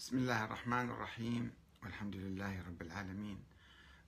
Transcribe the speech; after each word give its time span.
بسم 0.00 0.16
الله 0.18 0.44
الرحمن 0.44 0.90
الرحيم. 0.90 1.52
والحمد 1.82 2.16
لله 2.16 2.62
رب 2.62 2.82
العالمين. 2.82 3.44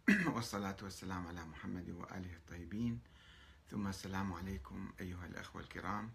والصلاة 0.34 0.76
والسلام 0.82 1.26
على 1.26 1.44
محمد 1.44 1.90
وآله 1.90 2.34
الطيبين. 2.36 3.00
ثم 3.70 3.86
السلام 3.86 4.32
عليكم 4.32 4.92
أيها 5.00 5.26
الأخوة 5.26 5.62
الكرام 5.62 6.10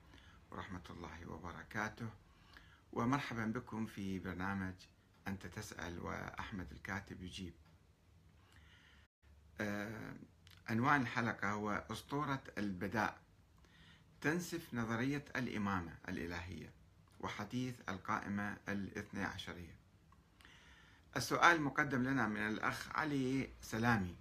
ورحمة 0.51 0.81
الله 0.89 1.29
وبركاته. 1.29 2.09
ومرحبا 2.93 3.45
بكم 3.45 3.85
في 3.85 4.19
برنامج 4.19 4.73
أنت 5.27 5.47
تسأل 5.47 5.99
وأحمد 5.99 6.71
الكاتب 6.71 7.21
يجيب. 7.23 7.53
آه، 9.61 10.15
عنوان 10.69 11.01
الحلقة 11.01 11.51
هو 11.51 11.85
أسطورة 11.91 12.43
البداء. 12.57 13.21
تنسف 14.21 14.73
نظرية 14.73 15.25
الإمامة 15.35 15.97
الإلهية. 16.09 16.76
وحديث 17.19 17.75
القائمة 17.89 18.57
الاثنى 18.69 19.23
عشرية. 19.23 19.75
السؤال 21.15 21.61
مقدم 21.61 22.03
لنا 22.03 22.27
من 22.27 22.47
الأخ 22.47 22.89
علي 22.95 23.49
سلامي. 23.61 24.15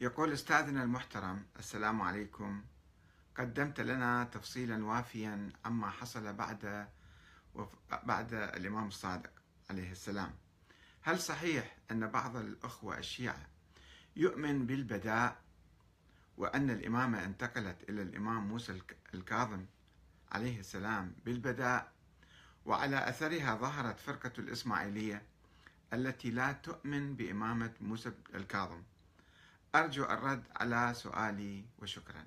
يقول 0.00 0.32
أستاذنا 0.32 0.82
المحترم 0.82 1.46
السلام 1.58 2.02
عليكم. 2.02 2.64
قدمت 3.36 3.80
لنا 3.80 4.24
تفصيلا 4.24 4.84
وافيا 4.84 5.52
عما 5.64 5.90
حصل 5.90 6.32
بعد 6.32 6.88
بعد 8.02 8.34
الإمام 8.34 8.88
الصادق 8.88 9.30
عليه 9.70 9.92
السلام. 9.92 10.34
هل 11.02 11.20
صحيح 11.20 11.76
أن 11.90 12.06
بعض 12.06 12.36
الأخوة 12.36 12.98
الشيعة 12.98 13.46
يؤمن 14.16 14.66
بالبداء 14.66 15.42
وأن 16.36 16.70
الإمامة 16.70 17.24
انتقلت 17.24 17.90
إلى 17.90 18.02
الإمام 18.02 18.48
موسى 18.48 18.80
الكاظم؟ 19.14 19.66
عليه 20.36 20.60
السلام 20.60 21.14
بالبداء 21.24 21.92
وعلى 22.66 23.08
أثرها 23.08 23.54
ظهرت 23.56 24.00
فرقة 24.00 24.32
الإسماعيلية 24.38 25.22
التي 25.92 26.30
لا 26.30 26.52
تؤمن 26.52 27.16
بإمامة 27.16 27.72
موسى 27.80 28.12
الكاظم. 28.34 28.82
أرجو 29.74 30.04
الرد 30.04 30.44
على 30.56 30.94
سؤالي 30.94 31.64
وشكرا. 31.78 32.26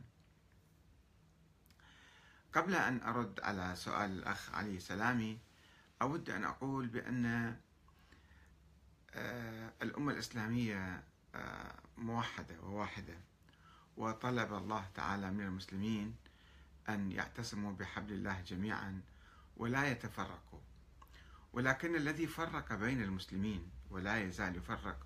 قبل 2.54 2.76
أن 2.76 3.02
أرد 3.02 3.40
على 3.40 3.76
سؤال 3.76 4.12
الأخ 4.12 4.54
علي 4.56 4.80
سلامي 4.80 5.40
أود 6.02 6.30
أن 6.30 6.44
أقول 6.44 6.88
بأن 6.88 7.56
آه، 9.14 9.73
الأمة 9.82 10.14
الإسلامية 10.14 11.04
آه، 11.36 11.76
موحدة 11.98 12.62
وواحدة 12.62 13.18
وطلب 13.98 14.54
الله 14.54 14.86
تعالى 14.96 15.32
من 15.32 15.42
المسلمين 15.46 16.16
أن 16.90 17.12
يعتصموا 17.12 17.72
بحبل 17.72 18.14
الله 18.14 18.42
جميعا 18.42 19.02
ولا 19.58 19.92
يتفرقوا. 19.92 20.59
ولكن 21.54 21.95
الذي 21.95 22.28
فرق 22.28 22.73
بين 22.73 23.04
المسلمين 23.04 23.70
ولا 23.90 24.18
يزال 24.18 24.56
يفرق 24.56 25.06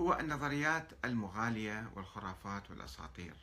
هو 0.00 0.18
النظريات 0.20 0.92
المغالية 1.04 1.90
والخرافات 1.94 2.70
والأساطير. 2.70 3.34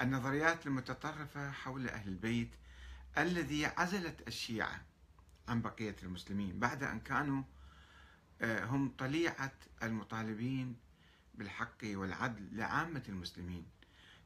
النظريات 0.00 0.66
المتطرفة 0.66 1.50
حول 1.50 1.88
أهل 1.88 2.08
البيت 2.08 2.50
الذي 3.18 3.66
عزلت 3.66 4.28
الشيعة 4.28 4.82
عن 5.48 5.62
بقية 5.62 5.96
المسلمين 6.02 6.58
بعد 6.58 6.82
أن 6.82 7.00
كانوا 7.00 7.42
آه، 8.40 8.64
هم 8.64 8.92
طليعة 8.98 9.52
المطالبين 9.82 10.76
بالحق 11.34 11.78
والعدل 11.84 12.48
لعامة 12.56 13.02
المسلمين. 13.08 13.66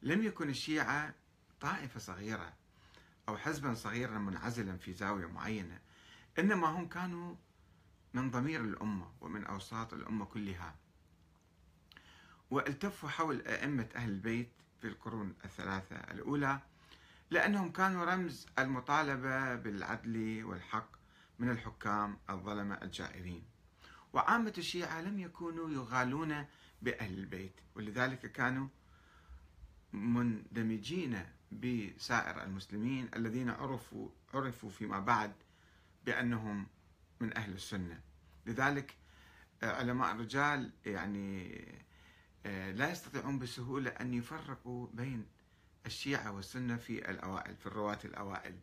لم 0.02 0.22
يكن 0.22 0.48
الشيعة 0.48 1.14
طائفة 1.62 2.00
صغيرة 2.00 2.52
أو 3.28 3.36
حزبا 3.36 3.74
صغيرا 3.74 4.18
منعزلا 4.18 4.76
في 4.76 4.92
زاوية 4.92 5.26
معينة 5.26 5.80
إنما 6.38 6.66
هم 6.66 6.88
كانوا 6.88 7.34
من 8.14 8.30
ضمير 8.30 8.60
الأمة 8.60 9.10
ومن 9.20 9.44
أوساط 9.44 9.94
الأمة 9.94 10.24
كلها. 10.24 10.74
والتفوا 12.50 13.08
حول 13.08 13.40
أئمة 13.46 13.88
أهل 13.94 14.10
البيت 14.10 14.50
في 14.80 14.88
القرون 14.88 15.34
الثلاثة 15.44 15.96
الأولى 15.96 16.60
لأنهم 17.30 17.72
كانوا 17.72 18.04
رمز 18.04 18.46
المطالبة 18.58 19.54
بالعدل 19.54 20.44
والحق 20.44 20.88
من 21.38 21.50
الحكام 21.50 22.18
الظلمة 22.30 22.74
الجائرين. 22.74 23.44
وعامة 24.12 24.52
الشيعة 24.58 25.00
لم 25.00 25.18
يكونوا 25.18 25.70
يغالون 25.70 26.46
بأهل 26.82 27.18
البيت 27.18 27.60
ولذلك 27.74 28.32
كانوا 28.32 28.68
مندمجين 29.92 31.26
بسائر 31.60 32.42
المسلمين 32.42 33.08
الذين 33.16 33.50
عرفوا 33.50 34.08
عرفوا 34.34 34.70
فيما 34.70 35.00
بعد 35.00 35.32
بأنهم 36.06 36.66
من 37.20 37.36
أهل 37.36 37.52
السنة. 37.52 38.00
لذلك 38.46 38.96
آه، 39.62 39.72
علماء 39.72 40.12
الرجال 40.12 40.70
يعني 40.86 41.64
آه، 42.46 42.72
لا 42.72 42.90
يستطيعون 42.90 43.38
بسهولة 43.38 43.90
أن 43.90 44.14
يفرقوا 44.14 44.86
بين 44.92 45.26
الشيعة 45.86 46.32
والسنة 46.32 46.76
في 46.76 47.10
الأوائل 47.10 47.56
في 47.56 47.66
الرواة 47.66 47.98
الأوائل. 48.04 48.54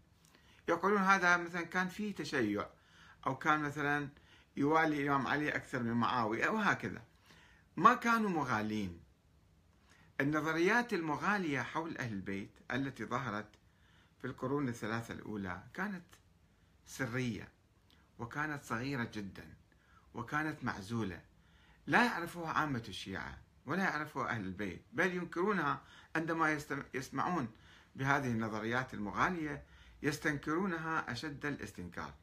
يقولون 0.70 1.02
هذا 1.02 1.38
مثلا 1.38 1.62
كان 1.62 1.88
في 1.88 2.14
تشيع 2.14 2.70
أو 3.28 3.36
كان 3.36 3.60
مثلا 3.60 4.10
يوالي 4.58 5.02
الإمام 5.04 5.28
علي 5.28 5.50
أكثر 5.50 5.84
من 5.84 5.94
معاوية 5.94 6.50
وهكذا. 6.50 7.02
ما 7.78 7.94
كانوا 7.94 8.30
مغالين. 8.30 9.09
النظريات 10.22 10.94
المغالية 10.94 11.62
حول 11.62 11.98
أهل 11.98 12.14
البيت 12.14 12.50
التي 12.72 13.06
ظهرت 13.06 13.48
في 14.22 14.28
القرون 14.28 14.70
الثلاثة 14.70 15.14
الأولى 15.14 15.64
كانت 15.74 16.06
سرية 16.86 17.48
وكانت 18.20 18.64
صغيرة 18.64 19.10
جدا 19.14 19.54
وكانت 20.14 20.64
معزولة. 20.64 21.22
لا 21.88 22.06
يعرفها 22.06 22.52
عامة 22.52 22.84
الشيعة 22.88 23.38
ولا 23.66 23.84
يعرفها 23.84 24.30
أهل 24.30 24.42
البيت 24.42 24.82
بل 24.94 25.14
ينكرونها 25.14 25.82
عندما 26.16 26.60
يسمعون 26.94 27.48
بهذه 27.96 28.28
النظريات 28.28 28.94
المغالية 28.94 29.64
يستنكرونها 30.04 31.12
أشد 31.12 31.46
الاستنكار. 31.46 32.14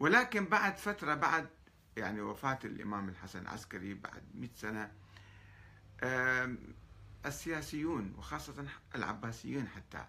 ولكن 0.00 0.44
بعد 0.44 0.76
فترة 0.76 1.14
بعد 1.14 1.48
يعني 1.96 2.20
وفاة 2.20 2.58
الإمام 2.64 3.08
الحسن 3.08 3.38
العسكري 3.38 3.94
بعد 3.94 4.22
100 4.34 4.50
سنة 4.54 4.92
السياسيون 7.26 8.14
وخاصة 8.18 8.66
العباسيون 8.94 9.68
حتى 9.68 10.04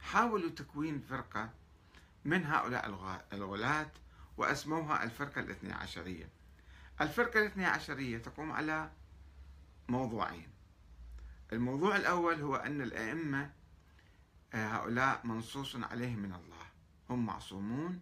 حاولوا 0.00 0.50
تكوين 0.50 1.00
فرقة 1.00 1.50
من 2.24 2.46
هؤلاء 2.46 2.86
الغلاة 3.32 3.90
وأسموها 4.36 5.04
الفرقة 5.04 5.40
الاثنى 5.40 5.72
عشرية. 5.72 6.28
الفرقة 7.00 7.40
الاثنى 7.40 7.64
عشرية 7.66 8.18
تقوم 8.18 8.52
على 8.52 8.90
موضوعين. 9.88 10.48
الموضوع 11.52 11.96
الأول 11.96 12.40
هو 12.40 12.56
أن 12.56 12.80
الأئمة 12.80 13.50
آه، 14.54 14.66
هؤلاء 14.66 15.26
منصوص 15.26 15.76
عليهم 15.76 16.18
من 16.18 16.32
الله. 16.34 16.66
هم 17.10 17.26
معصومون 17.26 18.00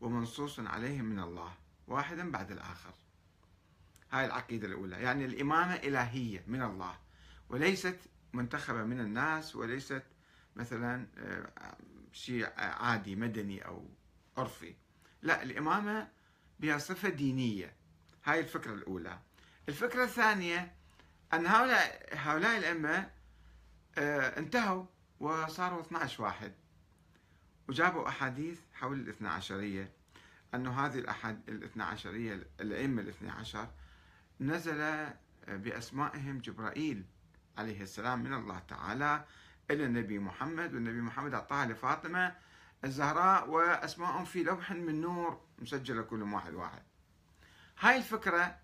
ومنصوص 0.00 0.60
عليهم 0.60 1.04
من 1.04 1.18
الله 1.18 1.54
واحدا 1.88 2.30
بعد 2.30 2.50
الآخر. 2.50 2.94
هاي 4.12 4.26
العقيدة 4.26 4.66
الأولى. 4.66 5.02
يعني 5.02 5.24
الإمامة 5.24 5.74
إلهية 5.74 6.44
من 6.46 6.62
الله. 6.62 6.98
وليست 7.52 7.98
منتخبة 8.32 8.84
من 8.84 9.00
الناس 9.00 9.56
وليست 9.56 10.02
مثلا 10.56 11.06
آه، 11.18 11.76
شيء 12.12 12.48
عادي 12.56 13.16
مدني 13.16 13.66
أو 13.66 13.88
عرفي. 14.36 14.74
لا 15.22 15.42
الإمامة 15.42 16.08
بها 16.60 16.78
صفة 16.78 17.08
دينية. 17.08 17.76
هاي 18.24 18.40
الفكرة 18.40 18.74
الأولى. 18.74 19.18
الفكرة 19.68 20.04
الثانية 20.04 20.74
أن 21.34 21.46
هؤلاء 21.46 22.08
هؤلاء 22.12 22.58
الأئمة 22.58 23.10
آه، 23.98 24.38
انتهوا 24.38 24.84
وصاروا 25.20 25.80
12 25.80 26.22
واحد. 26.22 26.52
وجابوا 27.68 28.08
أحاديث 28.08 28.60
حول 28.72 29.00
الاثنى 29.00 29.28
عشرية 29.28 29.92
أنه 30.54 30.86
هذه 30.86 30.98
الأحد 30.98 31.48
الاثنى 31.48 31.82
عشرية 31.82 32.46
الأئمة 32.60 33.02
الاثنى 33.02 33.30
عشر 33.30 33.68
نزل 34.40 35.08
بأسمائهم 35.48 36.38
جبرائيل. 36.38 37.04
عليه 37.58 37.82
السلام 37.82 38.18
من 38.22 38.34
الله 38.34 38.58
تعالى 38.58 39.24
إلى 39.70 39.84
النبي 39.84 40.18
محمد 40.18 40.74
والنبي 40.74 41.00
محمد 41.00 41.34
أعطاها 41.34 41.66
لفاطمة 41.66 42.34
الزهراء 42.84 43.50
وأسمائهم 43.50 44.24
في 44.24 44.42
لوح 44.42 44.70
من 44.72 45.00
نور 45.00 45.40
مسجلة 45.58 46.02
كل 46.02 46.22
واحد 46.22 46.54
واحد. 46.54 46.82
هاي 47.78 47.96
الفكرة 47.96 48.56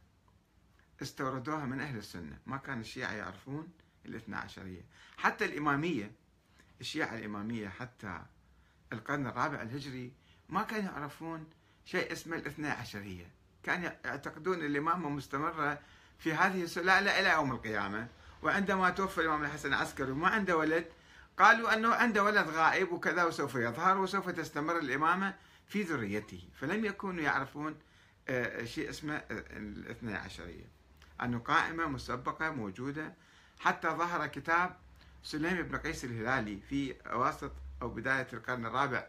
استوردوها 1.02 1.64
من 1.64 1.80
أهل 1.80 1.96
السنة 1.96 2.38
ما 2.46 2.56
كان 2.56 2.80
الشيعة 2.80 3.12
يعرفون 3.12 3.68
الاثنى 4.06 4.36
عشرية 4.36 4.82
حتى 5.16 5.44
الإمامية 5.44 6.12
الشيعة 6.80 7.14
الإمامية 7.14 7.68
حتى 7.68 8.22
القرن 8.92 9.26
الرابع 9.26 9.62
الهجري 9.62 10.12
ما 10.48 10.62
كانوا 10.62 10.92
يعرفون 10.92 11.46
شيء 11.84 12.12
اسمه 12.12 12.36
الاثنى 12.36 12.68
عشرية 12.68 13.26
كانوا 13.62 13.90
يعتقدون 14.04 14.58
الإمامة 14.58 15.08
مستمرة 15.08 15.78
في 16.18 16.32
هذه 16.34 16.62
السلالة 16.62 17.20
إلى 17.20 17.28
يوم 17.32 17.52
القيامة. 17.52 18.08
وعندما 18.42 18.90
توفى 18.90 19.20
الإمام 19.20 19.44
الحسن 19.44 19.68
العسكري 19.68 20.10
وما 20.10 20.28
عنده 20.28 20.56
ولد 20.56 20.84
قالوا 21.38 21.74
أنه 21.74 21.94
عنده 21.94 22.24
ولد 22.24 22.48
غائب 22.48 22.92
وكذا 22.92 23.24
وسوف 23.24 23.54
يظهر 23.54 23.98
وسوف 23.98 24.30
تستمر 24.30 24.78
الإمامة 24.78 25.34
في 25.68 25.82
ذريته. 25.82 26.48
فلم 26.60 26.84
يكونوا 26.84 27.22
يعرفون 27.22 27.76
آه، 28.28 28.64
شيء 28.64 28.90
اسمه 28.90 29.22
الاثنى 29.30 30.14
عشرية. 30.14 30.64
أنه 31.22 31.38
قائمة 31.38 31.86
مسبقة 31.86 32.50
موجودة. 32.50 33.14
حتى 33.58 33.88
ظهر 33.88 34.26
كتاب 34.26 34.76
سليم 35.22 35.62
بن 35.62 35.76
قيس 35.76 36.04
الهلالي 36.04 36.60
في 36.68 36.94
أواسط 37.06 37.52
أو 37.82 37.88
بداية 37.88 38.26
القرن 38.32 38.66
الرابع 38.66 39.06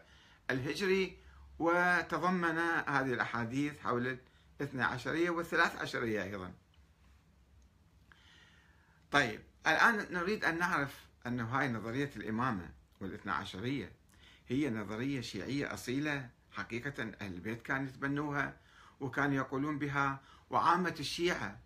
الهجري 0.50 1.16
وتضمن 1.58 2.58
هذه 2.86 3.12
الأحاديث 3.12 3.78
حول 3.80 4.18
الاثنى 4.60 4.82
عشرية 4.82 5.30
والثلاث 5.30 5.76
عشرية 5.76 6.22
أيضا. 6.22 6.52
طيب 9.12 9.40
الآن 9.66 10.06
نريد 10.10 10.44
أن 10.44 10.58
نعرف 10.58 11.06
أن 11.26 11.40
هاي 11.40 11.68
نظرية 11.68 12.10
الإمامة 12.16 12.70
والاثنى 13.00 13.32
عشرية 13.32 13.92
هي 14.48 14.70
نظرية 14.70 15.20
شيعية 15.20 15.74
أصيلة 15.74 16.28
حقيقة 16.52 17.02
أهل 17.20 17.34
البيت 17.34 17.62
كانوا 17.62 17.88
يتبنوها 17.88 18.56
وكانوا 19.00 19.36
يقولون 19.36 19.78
بها 19.78 20.20
وعامة 20.50 20.94
الشيعة 21.00 21.58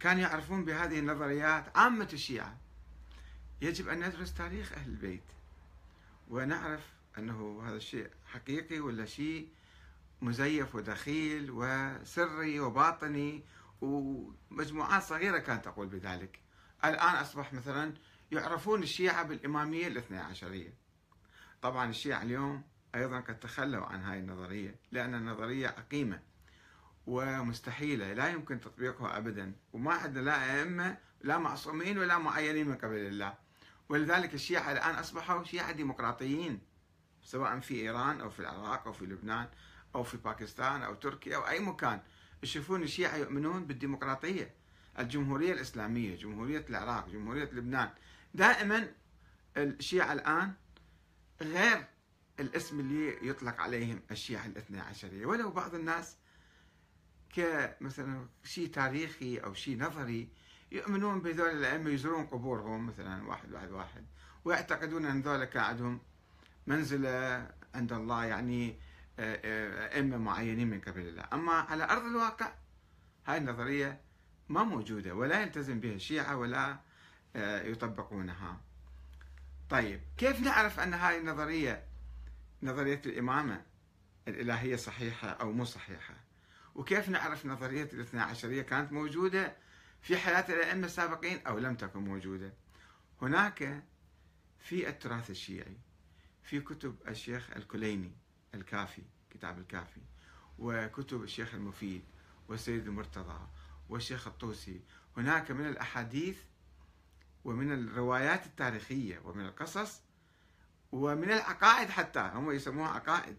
كانوا 0.00 0.22
يعرفون 0.22 0.64
بهذه 0.64 0.98
النظريات 0.98 1.76
عامة 1.76 2.08
الشيعة. 2.12 2.56
يجب 3.62 3.88
أن 3.88 4.08
ندرس 4.08 4.34
تاريخ 4.34 4.72
أهل 4.72 4.90
البيت 4.90 5.22
ونعرف 6.30 6.86
أنه 7.18 7.62
هذا 7.66 7.76
الشيء 7.76 8.10
حقيقي 8.26 8.80
ولا 8.80 9.04
شيء 9.04 9.48
مزيف 10.22 10.74
ودخيل 10.74 11.50
وسري 11.50 12.60
وباطني 12.60 13.42
ومجموعات 13.80 15.02
صغيرة 15.02 15.38
كانت 15.38 15.64
تقول 15.64 15.86
بذلك. 15.86 16.40
الآن 16.84 17.14
أصبح 17.14 17.52
مثلا 17.52 17.94
يعرفون 18.32 18.82
الشيعة 18.82 19.22
بالإمامية 19.22 19.86
الاثنى 19.86 20.18
عشرية. 20.18 20.74
طبعا 21.62 21.90
الشيعة 21.90 22.22
اليوم 22.22 22.62
أيضا 22.94 23.20
قد 23.20 23.38
تخلوا 23.38 23.86
عن 23.86 24.02
هاي 24.02 24.18
النظرية 24.18 24.74
لأن 24.92 25.14
النظرية 25.14 25.68
عقيمة 25.68 26.20
ومستحيلة 27.06 28.12
لا 28.12 28.28
يمكن 28.28 28.60
تطبيقها 28.60 29.18
أبدا. 29.18 29.52
وما 29.72 29.92
عندنا 29.92 30.20
لا 30.24 30.60
أئمة 30.60 30.98
لا 31.20 31.38
معصومين 31.38 31.98
ولا 31.98 32.18
معينين 32.18 32.68
من 32.68 32.74
قبل 32.76 32.96
الله. 32.96 33.34
ولذلك 33.88 34.34
الشيعة 34.34 34.72
الآن 34.72 34.94
أصبحوا 34.94 35.44
شيعة 35.44 35.72
ديمقراطيين 35.72 36.60
سواء 37.22 37.60
في 37.60 37.74
إيران 37.74 38.20
أو 38.20 38.30
في 38.30 38.40
العراق 38.40 38.86
أو 38.86 38.92
في 38.92 39.06
لبنان 39.06 39.48
أو 39.94 40.02
في 40.02 40.16
باكستان 40.16 40.82
أو 40.82 40.94
تركيا 40.94 41.36
أو 41.36 41.48
أي 41.48 41.60
مكان. 41.60 42.00
يشوفون 42.42 42.82
الشيعة 42.82 43.16
يؤمنون 43.16 43.66
بالديمقراطية 43.66 44.54
الجمهورية 44.98 45.52
الإسلامية 45.52 46.16
جمهورية 46.16 46.64
العراق 46.70 47.08
جمهورية 47.08 47.50
لبنان. 47.52 47.90
دائما 48.34 48.88
الشيعة 49.56 50.12
الآن 50.12 50.52
غير 51.42 51.84
الاسم 52.40 52.80
اللي 52.80 53.28
يطلق 53.28 53.60
عليهم 53.60 54.02
الشيعة 54.10 54.46
الاثنى 54.46 54.80
عشرية 54.80 55.26
ولو 55.26 55.50
بعض 55.50 55.74
الناس 55.74 56.16
كمثلا 57.34 58.28
شيء 58.44 58.68
تاريخي 58.68 59.38
أو 59.38 59.54
شيء 59.54 59.78
نظري 59.78 60.28
يؤمنون 60.72 61.20
بذول 61.20 61.48
الأئمة 61.50 61.90
يزورون 61.90 62.26
قبورهم 62.26 62.86
مثلا 62.86 63.26
واحد 63.28 63.50
بعد 63.50 63.70
واحد 63.70 64.04
ويعتقدون 64.44 65.06
أن 65.06 65.20
ذولا 65.20 65.44
كان 65.44 65.62
عندهم 65.62 66.00
منزلة 66.66 67.48
عند 67.74 67.92
الله 67.92 68.24
يعني 68.24 68.78
أئمة 69.20 70.16
معينين 70.16 70.70
من 70.70 70.80
قبل 70.80 71.00
الله 71.00 71.24
أما 71.32 71.52
على 71.52 71.84
أرض 71.84 72.04
الواقع 72.04 72.52
هاي 73.26 73.38
النظرية 73.38 74.00
ما 74.48 74.62
موجودة 74.62 75.14
ولا 75.14 75.42
يلتزم 75.42 75.80
بها 75.80 75.94
الشيعة 75.94 76.36
ولا 76.36 76.80
آه، 77.36 77.62
يطبقونها 77.62 78.60
طيب 79.70 80.00
كيف 80.16 80.40
نعرف 80.40 80.80
أن 80.80 80.94
هاي 80.94 81.18
النظرية 81.18 81.84
نظرية 82.62 83.02
الإمامة 83.06 83.62
الإلهية 84.28 84.76
صحيحة 84.76 85.28
أو 85.28 85.52
مو 85.52 85.64
صحيحة 85.64 86.14
وكيف 86.74 87.08
نعرف 87.08 87.46
نظرية 87.46 87.88
الاثنى 87.92 88.20
عشرية 88.20 88.62
كانت 88.62 88.92
موجودة 88.92 89.56
في 90.02 90.16
حياة 90.16 90.44
الأئمة 90.48 90.86
السابقين 90.86 91.46
أو 91.46 91.58
لم 91.58 91.74
تكن 91.74 92.00
موجودة 92.00 92.52
هناك 93.22 93.82
في 94.58 94.88
التراث 94.88 95.30
الشيعي 95.30 95.76
في 96.42 96.60
كتب 96.60 96.96
الشيخ 97.08 97.50
الكليني 97.56 98.12
الكافي 98.54 99.02
كتاب 99.30 99.58
الكافي 99.58 100.00
وكتب 100.58 101.22
الشيخ 101.22 101.54
المفيد 101.54 102.04
والسيد 102.48 102.86
المرتضى 102.86 103.48
والشيخ 103.88 104.26
الطوسي. 104.26 104.80
هناك 105.16 105.50
من 105.50 105.66
الأحاديث 105.66 106.38
ومن 107.44 107.72
الروايات 107.72 108.46
التاريخية 108.46 109.18
ومن 109.24 109.46
القصص 109.46 110.00
ومن 110.92 111.30
العقائد 111.30 111.88
حتى 111.88 112.30
هم 112.34 112.50
يسموها 112.50 112.88
عقائد 112.88 113.38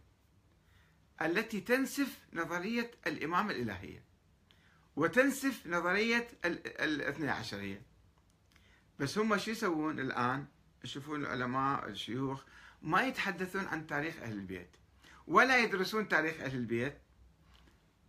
التي 1.21 1.61
تنسف 1.61 2.19
نظرية 2.33 2.91
الإمامة 3.07 3.51
الإلهية 3.51 4.03
وتنسف 4.95 5.67
نظرية 5.67 6.27
الاثنى 6.45 7.29
عشرية. 7.29 7.81
بس 8.99 9.17
هم 9.17 9.37
شو 9.37 9.51
يسوون 9.51 9.99
الآن؟ 9.99 10.45
يشوفون 10.83 11.21
العلماء 11.21 11.89
الشيوخ 11.89 12.43
ما 12.81 13.01
يتحدثون 13.03 13.65
عن 13.65 13.87
تاريخ 13.87 14.17
أهل 14.17 14.33
البيت. 14.33 14.69
ولا 15.27 15.59
يدرسون 15.59 16.07
تاريخ 16.07 16.39
أهل 16.41 16.55
البيت 16.55 16.97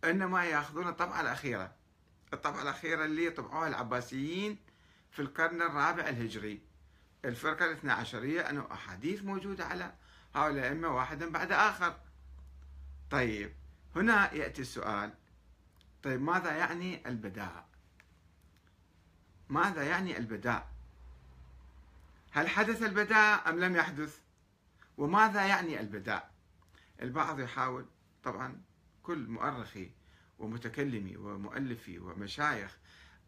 إنما 0.03 0.45
يأخذون 0.45 0.87
الطبعة 0.87 1.21
الأخيرة. 1.21 1.75
الطبعة 2.33 2.61
الأخيرة 2.61 3.05
اللي 3.05 3.29
طبعوها 3.29 3.67
العباسيين 3.67 4.57
في 5.11 5.21
القرن 5.21 5.61
الرابع 5.61 6.09
الهجري. 6.09 6.61
الفرقة 7.25 7.65
الاثنى 7.65 7.91
عشرية 7.91 8.49
أنه 8.49 8.67
أحاديث 8.71 9.23
موجودة 9.23 9.65
على 9.65 9.93
هؤلاء 10.35 10.49
الأئمة 10.49 10.95
واحدا 10.95 11.29
بعد 11.31 11.51
آخر. 11.51 11.99
طيب 13.11 13.53
هنا 13.95 14.33
يأتي 14.33 14.61
السؤال. 14.61 15.13
طيب 16.03 16.21
ماذا 16.21 16.51
يعني 16.51 17.07
البداء؟ 17.07 17.65
ماذا 19.49 19.83
يعني 19.83 20.17
البداء؟ 20.17 20.73
هل 22.31 22.49
حدث 22.49 22.83
البداء 22.83 23.49
أم 23.49 23.59
لم 23.59 23.75
يحدث؟ 23.75 24.19
وماذا 24.97 25.45
يعني 25.45 25.79
البداء؟ 25.79 26.32
البعض 27.01 27.39
يحاول 27.39 27.85
طبعا 28.23 28.61
كل 29.03 29.27
مؤرخي 29.27 29.91
ومتكلمي 30.39 31.17
ومؤلفي 31.17 31.99
ومشايخ 31.99 32.77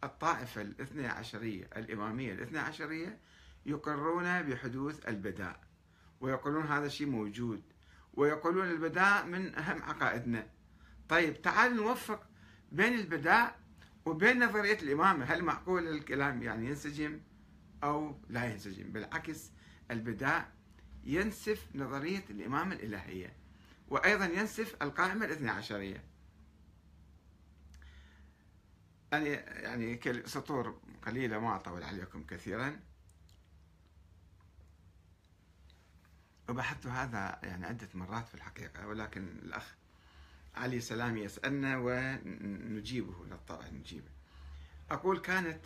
الطائفة 0.04 0.62
الاثنى 0.62 1.08
عشرية 1.08 1.70
الإمامية 1.78 2.34
الاثنى 2.34 2.60
عشرية 2.60 3.20
يقرون 3.66 4.42
بحدوث 4.42 5.08
البداء 5.08 5.64
ويقولون 6.20 6.66
هذا 6.66 6.86
الشيء 6.86 7.08
موجود 7.08 7.64
ويقولون 8.14 8.72
البداء 8.72 9.26
من 9.26 9.56
أهم 9.56 9.84
عقائدنا. 9.84 10.48
طيب 11.10 11.42
تعال 11.42 11.76
نوفق 11.76 12.28
بين 12.72 12.94
البداء 12.94 13.60
وبين 14.06 14.46
نظرية 14.46 14.78
الإمامة. 14.82 15.26
هل 15.26 15.44
معقول 15.44 15.88
الكلام 15.88 16.44
يعني 16.44 16.66
ينسجم 16.68 17.22
أو 17.84 18.20
لا 18.30 18.46
ينسجم؟ 18.52 18.92
بالعكس 18.92 19.52
البداء 19.92 20.52
ينسف 21.04 21.68
نظرية 21.76 22.24
الإمامة 22.30 22.76
الإلهية. 22.76 23.34
وأيضا 23.88 24.26
ينسف 24.26 24.76
القائمة 24.82 25.26
الاثنى 25.26 25.50
عشرية. 25.50 26.04
يعني 29.12 29.30
يعني 29.30 30.00
سطور 30.26 30.82
قليلة 31.06 31.40
ما 31.40 31.56
أطول 31.56 31.84
عليكم 31.84 32.24
كثيرا. 32.24 32.80
وبحثت 36.50 36.88
هذا 36.88 37.40
يعني 37.44 37.66
عدة 37.66 37.90
مرات 37.94 38.28
في 38.28 38.36
الحقيقة 38.36 38.88
ولكن 38.88 39.28
الأخ 39.28 39.76
علي 40.56 40.80
سلامي 40.80 41.22
يسألنا 41.22 41.78
ونجيبه 41.78 43.26
للطبع 43.26 43.68
نجيبه. 43.68 44.10
أقول 44.92 45.20
كانت 45.20 45.60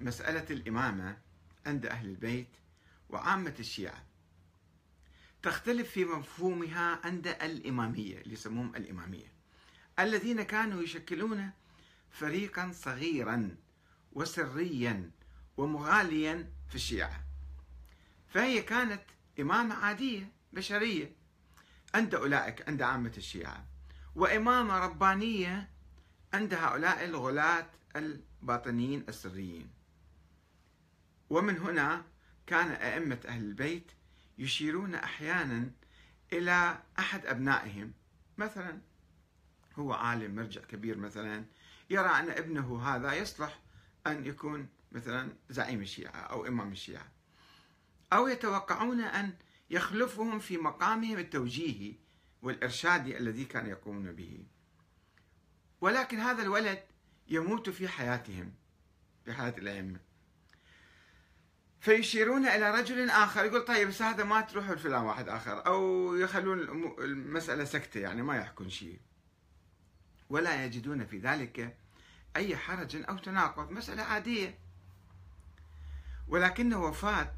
مسألة 0.00 0.46
الإمامة 0.50 1.18
عند 1.66 1.86
أهل 1.86 2.06
البيت 2.06 2.48
وعامة 3.10 3.54
الشيعة. 3.58 4.02
تختلف 5.42 5.90
في 5.90 6.04
مفهومها 6.04 7.00
عند 7.04 7.26
الإمامية 7.26 8.18
اللي 8.18 8.32
يسموهم 8.32 8.76
الإمامية. 8.76 9.32
الذين 9.98 10.42
كانوا 10.42 10.82
يشكلون 10.82 11.50
فريقا 12.10 12.72
صغيرا 12.74 13.56
وسريا 14.12 15.10
ومغاليا 15.56 16.52
في 16.68 16.74
الشيعة. 16.74 17.24
فهي 18.28 18.62
كانت 18.62 19.02
إمامة 19.40 19.74
عادية 19.74 20.32
بشرية 20.52 21.12
عند 21.94 22.14
أولئك 22.14 22.68
عند 22.68 22.82
عامة 22.82 23.12
الشيعة 23.16 23.66
وإمامة 24.14 24.78
ربانية 24.78 25.70
عند 26.34 26.54
هؤلاء 26.54 27.04
الغلاة 27.04 27.70
الباطنيين 27.96 29.04
السريين. 29.08 29.70
ومن 31.30 31.58
هنا 31.58 32.04
كان 32.46 32.70
أئمة 32.70 33.20
أهل 33.26 33.44
البيت 33.44 33.92
يشيرون 34.42 34.94
أحيانا 34.94 35.70
إلى 36.32 36.82
أحد 36.98 37.26
أبنائهم. 37.26 37.92
مثلا 38.38 38.80
هو 39.74 39.92
عالم 39.92 40.34
مرجع 40.34 40.60
كبير 40.60 40.96
مثلا 40.96 41.44
يرى 41.90 42.08
أن 42.08 42.30
ابنه 42.30 42.82
هذا 42.82 43.12
يصلح 43.12 43.58
أن 44.06 44.26
يكون 44.26 44.68
مثلا 44.92 45.32
زعيم 45.50 45.80
الشيعة 45.80 46.20
أو 46.20 46.46
إمام 46.46 46.72
الشيعة. 46.72 47.12
أو 48.12 48.28
يتوقعون 48.28 49.00
أن 49.00 49.34
يخلفهم 49.70 50.38
في 50.38 50.58
مقامهم 50.58 51.18
التوجيهي 51.18 51.94
والإرشادي 52.42 53.18
الذي 53.18 53.44
كانوا 53.44 53.70
يقومون 53.70 54.12
به. 54.12 54.46
ولكن 55.80 56.18
هذا 56.18 56.42
الولد 56.42 56.82
يموت 57.28 57.70
في 57.70 57.88
حياتهم 57.88 58.54
في 59.24 59.32
حياة 59.32 59.54
الأئمة. 59.58 60.00
فيشيرون 61.82 62.46
إلى 62.46 62.70
رجل 62.70 63.10
آخر 63.10 63.44
يقول 63.44 63.64
طيب 63.64 63.88
بس 63.88 64.02
هذا 64.02 64.24
ما 64.24 64.40
تروح 64.40 64.70
لفلان 64.70 65.02
واحد 65.02 65.28
آخر 65.28 65.66
أو 65.66 66.14
يخلون 66.14 66.60
المسألة 66.98 67.64
سكتة 67.64 68.00
يعني 68.00 68.22
ما 68.22 68.36
يحكون 68.36 68.70
شيء. 68.70 68.98
ولا 70.30 70.64
يجدون 70.64 71.06
في 71.06 71.18
ذلك 71.18 71.76
أي 72.36 72.56
حرج 72.56 72.96
أو 73.08 73.18
تناقض 73.18 73.70
مسألة 73.70 74.02
عادية. 74.02 74.58
ولكن 76.28 76.74
وفاة 76.74 77.32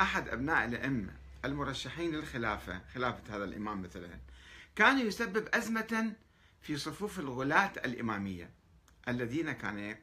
أحد 0.00 0.28
أبناء 0.28 0.64
الأئمة 0.64 1.12
المرشحين 1.44 2.14
للخلافة 2.14 2.80
خلافة 2.94 3.36
هذا 3.36 3.44
الإمام 3.44 3.82
مثلا 3.82 4.18
كان 4.76 4.98
يسبب 4.98 5.48
أزمة 5.54 6.12
في 6.62 6.76
صفوف 6.76 7.18
الغلاة 7.18 7.72
الإمامية 7.84 8.50
الذين 9.08 9.52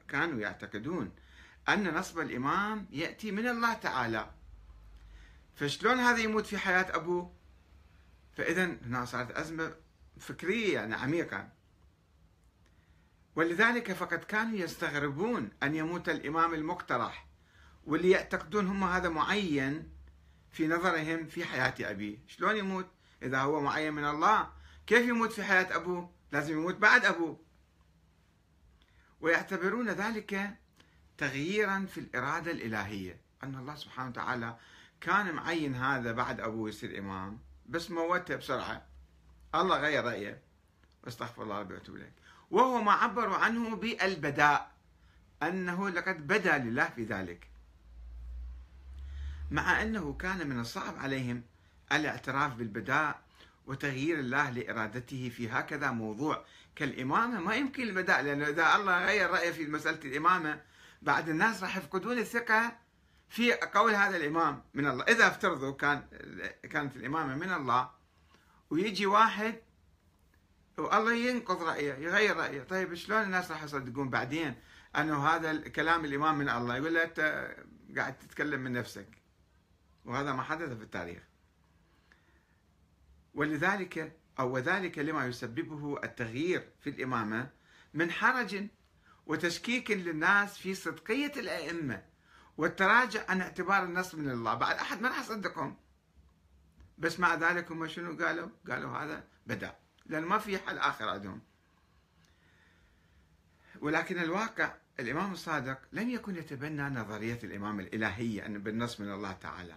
كانوا 0.08 0.40
يعتقدون 0.40 1.12
أن 1.70 1.94
نصب 1.94 2.20
الإمام 2.20 2.88
يأتي 2.92 3.32
من 3.32 3.48
الله 3.48 3.74
تعالى. 3.74 4.32
فشلون 5.56 6.00
هذا 6.00 6.20
يموت 6.20 6.46
في 6.46 6.58
حياة 6.58 6.96
أبوه؟ 6.96 7.34
فإذا 8.38 8.66
هنا 8.66 9.06
صارت 9.06 9.32
أزمة 9.32 9.76
فكرية 10.20 10.74
يعني 10.74 10.96
عميقة. 10.96 11.50
ولذلك 13.36 13.94
فقد 13.94 14.24
كانوا 14.24 14.58
يستغربون 14.58 15.50
أن 15.64 15.76
يموت 15.76 16.10
الإمام 16.10 16.54
المقترح 16.54 17.28
واللي 17.86 18.10
يعتقدون 18.10 18.68
هم 18.68 18.84
هذا 18.84 19.10
معين 19.10 19.90
في 20.52 20.68
نظرهم 20.68 21.26
في 21.26 21.46
حياة 21.46 21.74
أبيه. 21.80 22.18
شلون 22.28 22.58
يموت؟ 22.58 22.88
إذا 23.24 23.40
هو 23.40 23.62
معين 23.62 23.94
من 23.94 24.06
الله 24.06 24.52
كيف 24.88 25.08
يموت 25.08 25.32
في 25.32 25.44
حياة 25.44 25.76
أبوه؟ 25.76 26.12
لازم 26.32 26.54
يموت 26.54 26.76
بعد 26.76 27.06
أبوه. 27.06 27.40
ويعتبرون 29.22 29.90
ذلك 29.90 30.58
تغييرا 31.18 31.86
في 31.86 32.00
الإرادة 32.00 32.52
الإلهية. 32.52 33.18
أن 33.44 33.56
الله 33.56 33.76
سبحانه 33.76 34.10
وتعالى 34.10 34.58
كان 35.02 35.36
معين 35.36 35.76
هذا 35.76 36.12
بعد 36.12 36.40
أبوه 36.40 36.70
يصير 36.70 37.00
إمام 37.00 37.40
بس 37.66 37.92
موته 37.92 38.36
بسرعة. 38.36 38.86
الله 39.56 39.78
غير 39.78 40.04
رأيه. 40.04 40.42
واستغفر 41.04 41.44
الله 41.44 41.60
ربي 41.60 41.74
وأتوب 41.74 41.96
إليك 41.96 42.14
وهو 42.52 42.82
ما 42.82 42.92
عبروا 42.92 43.38
عنه 43.38 43.76
بالبداء. 43.76 44.72
أنه 45.44 45.90
لقد 45.90 46.28
بدا 46.28 46.58
لله 46.58 46.86
في 46.86 47.04
ذلك. 47.04 47.48
مع 49.52 49.82
أنه 49.82 50.14
كان 50.14 50.48
من 50.48 50.60
الصعب 50.60 50.98
عليهم 50.98 51.44
الاعتراف 51.92 52.54
بالبداء 52.54 53.22
وتغيير 53.68 54.20
الله 54.20 54.50
لإرادته 54.50 55.30
في 55.30 55.50
هكذا 55.50 55.92
موضوع. 55.92 56.46
كالإمامة 56.76 57.40
ما 57.40 57.56
يمكن 57.56 57.84
البداء 57.84 58.22
لأنه 58.22 58.48
إذا 58.48 58.76
الله 58.76 59.06
غير 59.06 59.30
رأيه 59.30 59.52
في 59.52 59.66
مسألة 59.68 60.00
الإمامة 60.06 60.62
بعد 61.04 61.30
الناس 61.30 61.64
راح 61.64 61.78
يفقدون 61.78 62.18
الثقة 62.18 62.78
في 63.30 63.54
قول 63.54 63.92
هذا 63.92 64.18
الإمام 64.18 64.64
من 64.74 64.88
الله. 64.88 65.04
إذا 65.04 65.28
افترضوا 65.28 65.72
كان 65.72 66.04
كانت 66.72 66.96
الإمامة 66.96 67.36
من 67.36 67.54
الله 67.54 67.90
ويجي 68.70 69.06
واحد 69.06 69.56
والله 70.78 71.14
ينقض 71.14 71.64
رأيه 71.64 71.94
يغير 71.94 72.38
رأيه. 72.38 72.64
طيب 72.64 72.94
شلون 72.94 73.24
الناس 73.24 73.52
راح 73.52 73.64
يصدقون 73.64 74.10
بعدين 74.10 74.56
أنه 74.96 75.28
هذا 75.28 75.68
كلام 75.68 76.06
الإمام 76.06 76.38
من 76.38 76.50
الله؟ 76.50 76.78
يقول 76.78 76.94
له 76.94 77.04
أنت 77.04 77.50
قاعد 77.98 78.18
تتكلم 78.18 78.60
من 78.60 78.74
نفسك. 78.74 79.08
وهذا 80.06 80.34
ما 80.34 80.44
حدث 80.44 80.78
في 80.78 80.84
التاريخ. 80.84 81.24
ولذلك 83.34 84.18
أو 84.40 84.54
وذلك 84.54 85.00
لما 85.00 85.26
يسببه 85.26 86.00
التغيير 86.04 86.70
في 86.82 86.90
الإمامة 86.90 87.50
من 87.94 88.12
حرج 88.12 88.68
وتشكيك 89.26 89.92
للناس 89.92 90.58
في 90.58 90.76
صدقية 90.76 91.32
الأئمة. 91.38 92.04
والتراجع 92.58 93.30
عن 93.30 93.42
اعتبار 93.42 93.84
النص 93.84 94.16
من 94.16 94.30
الله. 94.30 94.54
بعد 94.54 94.76
أحد 94.76 95.02
ما 95.02 95.10
راح 95.10 95.20
يصدقهم 95.20 95.78
بس 96.98 97.20
مع 97.20 97.36
ذلك 97.36 97.72
هم 97.72 97.88
شنو 97.88 98.26
قالوا؟ 98.26 98.50
قالوا 98.70 98.98
هذا 98.98 99.24
بدأ 99.48 99.76
لأن 100.06 100.24
ما 100.24 100.38
في 100.38 100.58
حل 100.58 100.78
آخر 100.78 101.10
عندهم. 101.10 101.42
ولكن 103.82 104.20
الواقع 104.20 104.74
الإمام 105.00 105.34
الصادق 105.34 105.82
لم 105.92 106.10
يكن 106.10 106.36
يتبنى 106.36 106.84
نظرية 106.84 107.40
الإمام 107.44 107.80
الإلهية 107.80 108.46
أن 108.46 108.58
بالنص 108.64 109.00
من 109.00 109.12
الله 109.12 109.32
تعالى. 109.32 109.76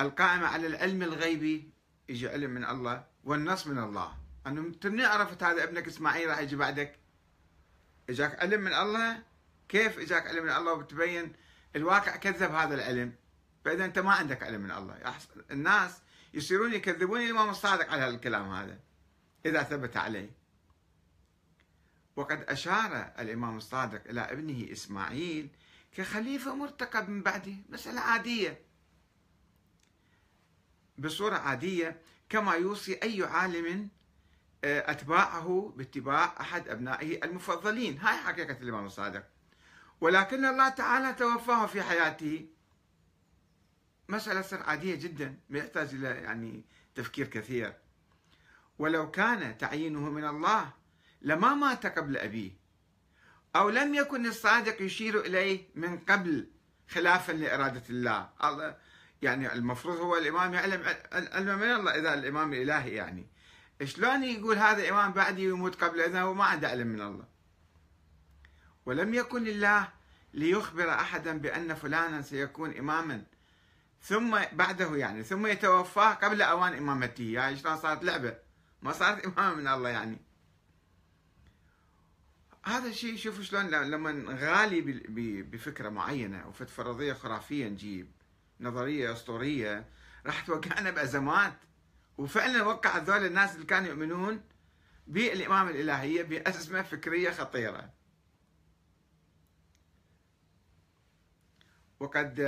القائمة 0.00 0.46
على 0.46 0.66
العلم 0.66 1.02
الغيبي 1.02 1.70
يجي 2.08 2.28
علم 2.28 2.50
من 2.50 2.64
الله 2.64 3.04
والنص 3.24 3.66
من 3.66 3.78
الله. 3.78 4.18
أنه 4.46 4.72
من 4.84 5.00
عرفت 5.00 5.42
هذا 5.42 5.64
ابنك 5.64 5.86
إسماعيل 5.86 6.28
راح 6.28 6.38
يجي 6.38 6.56
بعدك؟ 6.56 6.98
إجاك 8.12 8.40
علم 8.40 8.60
من 8.60 8.74
الله 8.74 9.22
كيف 9.68 9.98
إجاك 9.98 10.26
علم 10.26 10.44
من 10.44 10.50
الله 10.50 10.72
وتبين 10.72 11.32
الواقع 11.76 12.16
كذب 12.16 12.50
هذا 12.50 12.74
العلم 12.74 13.14
فإذا 13.64 13.84
أنت 13.84 13.98
ما 13.98 14.12
عندك 14.12 14.42
علم 14.42 14.60
من 14.60 14.70
الله. 14.70 15.14
الناس 15.50 16.02
يصيرون 16.34 16.72
يكذبون 16.72 17.20
الامام 17.20 17.50
الصادق 17.50 17.90
على 17.90 18.08
الكلام 18.08 18.52
هذا 18.52 18.78
إذا 19.46 19.62
ثبت 19.62 19.96
عليه. 19.96 20.30
وقد 22.16 22.42
أشار 22.42 23.12
الإمام 23.18 23.56
الصادق 23.56 24.02
إلى 24.08 24.20
ابنه 24.20 24.72
إسماعيل 24.72 25.48
كخليفة 25.92 26.54
مرتقب 26.54 27.08
من 27.08 27.22
بعده 27.22 27.54
مسألة 27.68 28.00
عادية. 28.00 28.60
بصورة 30.98 31.36
عادية 31.36 32.00
كما 32.28 32.54
يوصي 32.54 33.00
أي 33.02 33.24
عالم 33.24 33.88
أتباعه 34.64 35.72
باتباع 35.76 36.34
أحد 36.40 36.68
أبنائه 36.68 37.24
المفضلين. 37.24 37.98
هاي 37.98 38.16
حقيقة 38.16 38.56
الإمام 38.62 38.86
الصادق. 38.86 39.24
ولكن 40.00 40.44
الله 40.44 40.68
تعالى 40.68 41.12
توفاه 41.12 41.66
في 41.66 41.82
حياته. 41.82 42.46
مسألة 44.08 44.42
سر 44.42 44.62
عادية 44.62 44.94
جدا 44.94 45.38
ما 45.50 45.58
يحتاج 45.58 45.94
إلى 45.94 46.08
يعني 46.08 46.64
تفكير 46.94 47.26
كثير. 47.26 47.74
ولو 48.78 49.10
كان 49.10 49.58
تعيينه 49.58 50.00
من 50.00 50.24
الله 50.24 50.72
لما 51.22 51.54
مات 51.54 51.86
قبل 51.86 52.16
أبيه 52.16 52.50
أو 53.56 53.70
لم 53.70 53.94
يكن 53.94 54.26
الصادق 54.26 54.82
يشير 54.82 55.20
إليه 55.20 55.68
من 55.74 55.98
قبل 55.98 56.50
خلافا 56.88 57.32
لإرادة 57.32 57.82
الله. 57.90 58.30
الله 58.44 58.76
يعني 59.22 59.52
المفروض 59.52 59.96
هو 59.96 60.16
الإمام 60.16 60.54
يعلم 60.54 60.84
علم 61.12 61.58
من 61.58 61.72
الله 61.72 61.94
إذا 61.94 62.14
الإمام 62.14 62.52
الإلهي 62.52 62.94
يعني. 62.94 63.26
شلون 63.84 64.24
يقول 64.24 64.58
هذا 64.58 64.88
إمام 64.88 65.12
بعدي 65.12 65.52
ويموت 65.52 65.84
قبل 65.84 66.00
إذا 66.00 66.22
هو 66.22 66.34
ما 66.34 66.44
عنده 66.44 66.68
علم 66.68 66.86
من 66.86 67.00
الله؟ 67.00 67.24
ولم 68.86 69.14
يكن 69.14 69.46
الله 69.46 69.88
ليخبر 70.34 70.90
أحدا 70.90 71.38
بأن 71.38 71.74
فلانا 71.74 72.22
سيكون 72.22 72.76
إماما. 72.76 73.24
ثم 74.02 74.38
بعده 74.52 74.96
يعني 74.96 75.22
ثم 75.22 75.46
يتوفاه 75.46 76.14
قبل 76.14 76.42
أوان 76.42 76.72
إمامته. 76.74 77.24
يعني 77.24 77.56
شلون 77.56 77.76
صارت 77.76 78.04
لعبة؟ 78.04 78.38
ما 78.82 78.92
صارت 78.92 79.24
إمامة 79.26 79.54
من 79.54 79.68
الله 79.68 79.88
يعني. 79.88 80.18
هذا 82.64 82.88
الشيء 82.88 83.16
شوفوا 83.16 83.42
شلون 83.42 83.66
لما 83.66 84.36
غالي 84.38 84.80
بفكرة 85.42 85.88
معينة 85.88 86.48
وفت 86.48 86.70
فرضية 86.70 87.12
خرافية 87.12 87.68
نجيب 87.68 88.10
نظرية 88.60 89.12
أسطورية 89.12 89.84
راح 90.26 90.46
توقعنا 90.46 90.90
بأزمات. 90.90 91.54
وفعلا 92.22 92.62
وقع 92.62 92.96
هذول 92.96 93.26
الناس 93.26 93.54
اللي 93.54 93.66
كانوا 93.66 93.88
يؤمنون 93.88 94.42
بالإمامة 95.06 95.70
الإلهية 95.70 96.22
بأزمة 96.22 96.82
فكرية 96.82 97.30
خطيرة. 97.30 97.92
وقد 102.00 102.40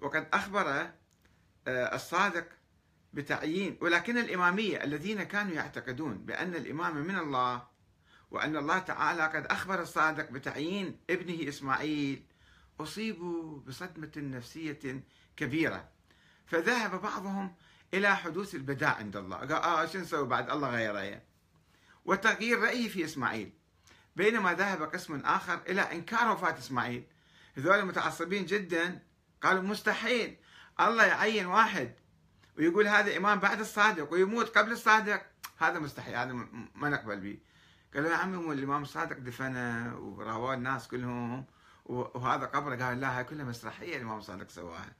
وقد 0.00 0.28
أخبر 0.32 0.68
آه، 1.66 1.94
الصادق 1.94 2.48
بتعيين 3.12 3.78
ولكن 3.80 4.18
الإمامية 4.18 4.84
الذين 4.84 5.22
كانوا 5.22 5.52
يعتقدون 5.52 6.18
بأن 6.18 6.54
الإمامة 6.54 7.00
من 7.00 7.18
الله 7.18 7.66
وأن 8.30 8.56
الله 8.56 8.78
تعالى 8.78 9.22
قد 9.22 9.46
أخبر 9.46 9.82
الصادق 9.82 10.30
بتعيين 10.30 11.00
ابنه 11.10 11.48
إسماعيل 11.48 12.24
أصيبوا 12.80 13.60
بصدمة 13.60 14.12
نفسية 14.16 15.02
كبيرة. 15.36 15.88
فذهب 16.46 17.02
بعضهم 17.02 17.54
إلى 17.94 18.16
حدوث 18.16 18.54
البداء 18.54 18.96
عند 18.98 19.16
الله. 19.16 19.36
قال 19.36 19.52
آه 19.52 19.86
شو 19.86 19.98
نسوي 19.98 20.26
بعد؟ 20.26 20.50
الله 20.50 20.70
غير 20.70 20.94
رأيه 20.94 21.22
وتغيير 22.04 22.60
رأيه 22.60 22.88
في 22.88 23.04
إسماعيل. 23.04 23.52
بينما 24.16 24.54
ذهب 24.54 24.82
قسم 24.82 25.20
آخر 25.20 25.60
إلى 25.68 25.80
إنكار 25.80 26.32
وفاة 26.32 26.58
إسماعيل. 26.58 27.04
هذول 27.56 27.84
متعصبين 27.84 28.46
جدا. 28.46 29.02
قالوا 29.42 29.62
مستحيل. 29.62 30.36
الله 30.80 31.04
يعين 31.04 31.46
واحد. 31.46 31.94
ويقول 32.58 32.88
هذا 32.88 33.16
إمام 33.16 33.38
بعد 33.38 33.60
الصادق 33.60 34.12
ويموت 34.12 34.58
قبل 34.58 34.72
الصادق. 34.72 35.22
هذا 35.58 35.78
مستحيل 35.78 36.14
هذا 36.14 36.32
ما 36.74 36.88
نقبل 36.88 37.20
به. 37.20 37.38
قالوا 37.94 38.10
يا 38.10 38.16
عمي 38.16 38.52
الإمام 38.52 38.82
الصادق 38.82 39.18
دفنه 39.18 39.96
وراواه 39.98 40.54
الناس 40.54 40.88
كلهم. 40.88 41.44
وهذا 41.84 42.46
قبره. 42.46 42.84
قال 42.84 43.00
لا 43.00 43.18
هاي 43.18 43.24
كلها 43.24 43.44
مسرحية 43.44 43.96
الإمام 43.96 44.18
الصادق 44.18 44.50
سواها. 44.50 44.92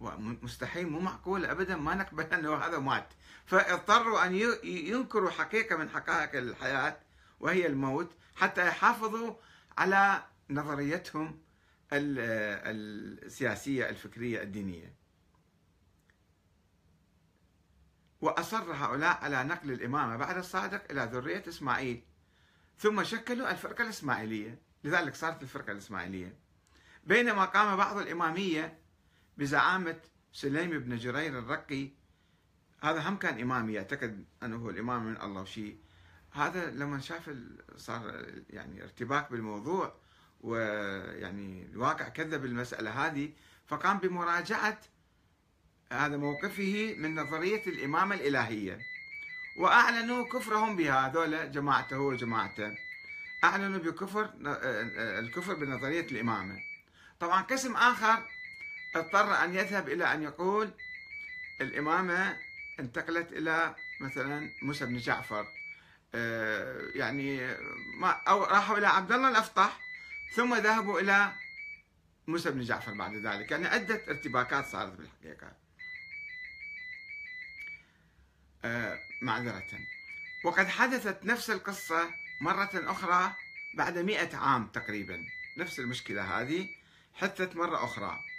ومستحيل 0.00 0.88
مو 0.88 1.00
معقول 1.00 1.44
ابدا 1.44 1.76
ما 1.76 1.94
نقبل 1.94 2.24
إنه 2.24 2.54
هذا 2.54 2.78
مات. 2.78 3.08
فاضطروا 3.46 4.26
أن 4.26 4.34
ينكروا 4.64 5.30
حقيقة 5.30 5.76
من 5.76 5.90
حقائق 5.90 6.34
الحياة 6.34 6.96
وهي 7.40 7.66
الموت 7.66 8.12
حتى 8.36 8.68
يحافظوا 8.68 9.34
على 9.78 10.22
نظريتهم 10.50 11.40
السياسية 11.92 13.88
الفكرية 13.88 14.42
الدينية. 14.42 14.94
وأصر 18.20 18.72
هؤلاء 18.72 19.24
على 19.24 19.44
نقل 19.44 19.72
الإمامة 19.72 20.16
بعد 20.16 20.36
الصادق 20.36 20.82
إلى 20.90 21.10
ذرية 21.12 21.44
إسماعيل. 21.48 22.02
ثم 22.78 23.04
شكلوا 23.04 23.50
الفرقة 23.50 23.84
الإسماعيلية. 23.84 24.58
لذلك 24.84 25.14
صارت 25.14 25.42
الفرقة 25.42 25.72
الإسماعيلية. 25.72 26.36
بينما 27.04 27.44
قام 27.44 27.76
بعض 27.76 27.98
الإمامية 27.98 28.78
بزعامة 29.38 30.00
سليم 30.32 30.70
بن 30.70 30.96
جرير 30.96 31.38
الرقي. 31.38 31.90
هذا 32.82 33.08
هم 33.08 33.16
كان 33.16 33.40
إمامي 33.40 33.72
يعتقد 33.72 34.24
أنه 34.42 34.56
هو 34.56 34.70
الإمام 34.70 35.04
من 35.04 35.22
الله 35.22 35.42
وشيء 35.42 35.78
هذا 36.32 36.70
لما 36.70 37.00
شاف 37.00 37.30
صار 37.76 38.26
يعني 38.50 38.82
ارتباك 38.82 39.30
بالموضوع 39.30 39.94
ويعني 40.40 41.66
الواقع 41.72 42.08
كذب 42.08 42.44
المسألة 42.44 43.06
هذه 43.06 43.32
فقام 43.66 43.98
بمراجعة 43.98 44.80
هذا 45.92 46.16
موقفه 46.16 46.94
من 46.98 47.14
نظرية 47.14 47.66
الإمامة 47.66 48.14
الإلهية. 48.14 48.78
وأعلنوا 49.58 50.28
كفرهم 50.28 50.76
بها 50.76 51.06
هذول 51.06 51.52
جماعته 51.52 51.98
وجماعته. 51.98 52.74
أعلنوا 53.44 53.78
بكفر 53.78 54.30
الكفر 55.18 55.54
بنظرية 55.54 56.06
الإمامة. 56.06 56.56
طبعا 57.20 57.42
قسم 57.42 57.76
آخر 57.76 58.26
اضطر 58.94 59.44
أن 59.44 59.54
يذهب 59.54 59.88
إلى 59.88 60.14
أن 60.14 60.22
يقول 60.22 60.70
الإمامة 61.60 62.36
انتقلت 62.80 63.32
إلى 63.32 63.74
مثلا 64.00 64.50
موسى 64.62 64.86
بن 64.86 64.96
جعفر. 64.96 65.46
آه، 66.14 66.90
يعني 66.94 67.56
ما 67.98 68.10
أو 68.10 68.44
راحوا 68.44 68.78
إلى 68.78 68.86
عبد 68.86 69.12
الله 69.12 69.28
الأفطح 69.28 69.80
ثم 70.34 70.54
ذهبوا 70.54 71.00
إلى 71.00 71.32
موسى 72.26 72.50
بن 72.50 72.60
جعفر 72.60 72.94
بعد 72.94 73.14
ذلك. 73.14 73.50
يعني 73.50 73.66
عدة 73.66 74.02
ارتباكات 74.08 74.66
صارت 74.66 74.92
بالحقيقة. 74.92 75.52
آه، 78.64 78.98
معذرة. 79.22 79.78
وقد 80.44 80.66
حدثت 80.66 81.24
نفس 81.24 81.50
القصة 81.50 82.14
مرة 82.40 82.70
أخرى 82.74 83.34
بعد 83.74 83.98
مئة 83.98 84.36
عام 84.36 84.66
تقريبا. 84.66 85.24
نفس 85.56 85.78
المشكلة 85.78 86.40
هذه 86.40 86.68
حدثت 87.14 87.56
مرة 87.56 87.84
أخرى. 87.84 88.33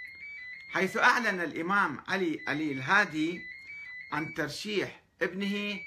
حيث 0.75 0.97
أعلن 0.97 1.41
الإمام 1.41 2.03
علي 2.07 2.39
علي 2.47 2.71
الهادي 2.71 3.41
عن 4.11 4.33
ترشيح 4.33 5.01
ابنه 5.21 5.79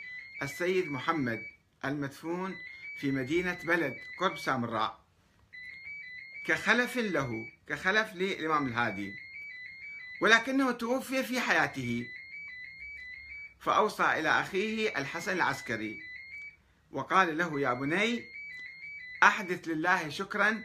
السيد 0.42 0.90
محمد 0.90 1.42
المدفون 1.84 2.56
في 2.96 3.12
مدينة 3.12 3.58
بلد 3.64 3.96
قرب 4.20 4.38
سامراء. 4.38 5.04
كخلف 6.44 6.96
له 6.96 7.52
كخلف 7.68 8.14
للإمام 8.14 8.66
الهادي 8.66 9.14
ولكنه 10.20 10.72
توفي 10.72 11.22
في 11.22 11.40
حياته 11.40 12.06
فأوصى 13.60 14.04
إلى 14.04 14.40
أخيه 14.40 14.98
الحسن 14.98 15.32
العسكري 15.32 15.98
وقال 16.90 17.38
له 17.38 17.60
يا 17.60 17.72
بني 17.72 18.24
أحدث 19.22 19.68
لله 19.68 20.08
شكرا 20.08 20.64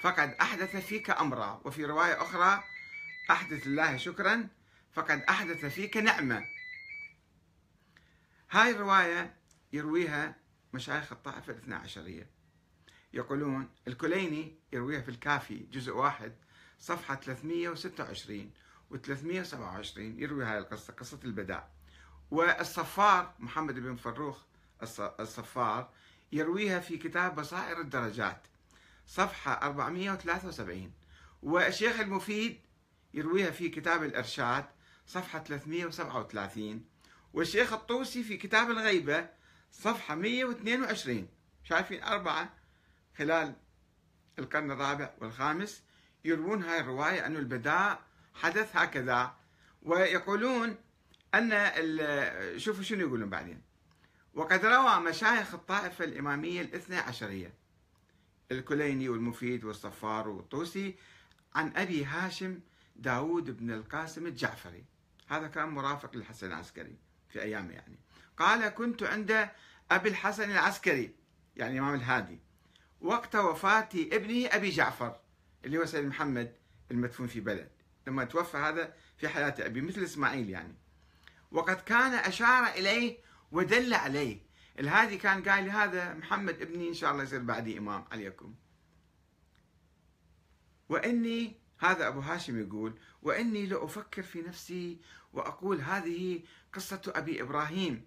فقد 0.00 0.34
أحدث 0.40 0.76
فيك 0.76 1.10
أمرا. 1.10 1.60
وفي 1.64 1.84
رواية 1.84 2.22
أخرى 2.22 2.64
أحدث 3.30 3.66
الله 3.66 3.96
شكرا 3.96 4.48
فقد 4.92 5.20
أحدث 5.22 5.64
فيك 5.64 5.96
نعمة. 5.96 6.44
هاي 8.50 8.70
الرواية 8.70 9.36
يرويها 9.72 10.36
مشايخ 10.72 11.12
الطائفة 11.12 11.52
الاثنى 11.52 11.74
عشرية. 11.74 12.30
يقولون 13.12 13.68
الكليني 13.88 14.54
يرويها 14.72 15.00
في 15.00 15.08
الكافي 15.08 15.56
جزء 15.58 15.92
واحد 15.92 16.32
صفحة 16.80 17.14
326 17.14 18.50
و 18.90 18.96
327 18.96 20.20
يروي 20.20 20.44
هاي 20.44 20.58
القصة 20.58 20.92
قصة 20.92 21.18
البداء 21.24 21.70
والصفار 22.30 23.34
محمد 23.38 23.74
بن 23.74 23.96
فروخ 23.96 24.42
الصفار 25.20 25.90
يرويها 26.32 26.80
في 26.80 26.98
كتاب 26.98 27.34
بصائر 27.34 27.80
الدرجات 27.80 28.46
صفحة 29.06 29.52
473 29.52 30.92
والشيخ 31.42 32.00
المفيد 32.00 32.60
يرويها 33.14 33.50
في 33.50 33.68
كتاب 33.68 34.02
الإرشاد 34.02 34.64
صفحة 35.06 35.38
337 35.38 36.84
والشيخ 37.32 37.72
الطوسي 37.72 38.22
في 38.22 38.36
كتاب 38.36 38.70
الغيبة 38.70 39.28
صفحة 39.72 40.14
122 40.14 41.28
شايفين 41.64 42.02
أربعة 42.02 42.54
خلال 43.18 43.54
القرن 44.38 44.70
الرابع 44.70 45.14
والخامس 45.20 45.82
يروون 46.24 46.62
هاي 46.62 46.80
الرواية 46.80 47.26
أن 47.26 47.36
البداء 47.36 48.02
حدث 48.34 48.76
هكذا. 48.76 49.36
ويقولون 49.82 50.76
أن 51.34 51.50
شوفوا 52.58 52.82
شنو 52.82 53.00
يقولون 53.00 53.30
بعدين. 53.30 53.62
وقد 54.34 54.64
روى 54.64 55.00
مشايخ 55.00 55.54
الطائفة 55.54 56.04
الإمامية 56.04 56.60
الاثنى 56.60 56.96
عشرية 56.96 57.54
الكليني 58.52 59.08
والمفيد 59.08 59.64
والصفار 59.64 60.28
والطوسي 60.28 60.94
عن 61.54 61.72
أبي 61.76 62.04
هاشم 62.04 62.60
داود 62.98 63.56
بن 63.56 63.70
القاسم 63.70 64.26
الجعفري. 64.26 64.84
هذا 65.28 65.46
كان 65.46 65.68
مرافق 65.68 66.16
للحسن 66.16 66.46
العسكري 66.46 66.96
في 67.28 67.42
أيامه 67.42 67.72
يعني. 67.72 67.98
قال 68.36 68.68
كنت 68.68 69.02
عند 69.02 69.48
أبي 69.90 70.08
الحسن 70.08 70.50
العسكري 70.50 71.14
يعني 71.56 71.78
إمام 71.78 71.94
الهادي. 71.94 72.38
وقت 73.00 73.36
وفاة 73.36 73.88
ابنه 73.94 74.46
أبي 74.46 74.70
جعفر 74.70 75.20
اللي 75.64 75.78
هو 75.78 75.84
سيد 75.84 76.04
محمد 76.04 76.54
المدفون 76.90 77.26
في 77.26 77.40
بلد. 77.40 77.70
لما 78.06 78.24
توفى 78.24 78.56
هذا 78.56 78.94
في 79.16 79.28
حياة 79.28 79.54
أبي 79.58 79.80
مثل 79.80 80.02
إسماعيل 80.02 80.50
يعني. 80.50 80.74
وقد 81.50 81.76
كان 81.76 82.14
أشار 82.14 82.66
إليه 82.66 83.18
ودل 83.52 83.94
عليه. 83.94 84.46
الهادي 84.78 85.18
كان 85.18 85.42
قال 85.42 85.64
لي 85.64 85.70
هذا 85.70 86.14
محمد 86.14 86.62
ابني 86.62 86.88
إن 86.88 86.94
شاء 86.94 87.12
الله 87.12 87.22
يصير 87.22 87.42
بعدي 87.42 87.78
إمام 87.78 88.04
عليكم. 88.12 88.54
وإني 90.88 91.60
هذا 91.78 92.08
أبو 92.08 92.20
هاشم 92.20 92.60
يقول 92.60 92.98
وإني 93.22 93.66
لأفكر 93.66 94.22
في 94.22 94.42
نفسي 94.42 94.98
وأقول 95.32 95.80
هذه 95.80 96.42
قصة 96.72 97.02
أبي 97.06 97.42
إبراهيم 97.42 98.04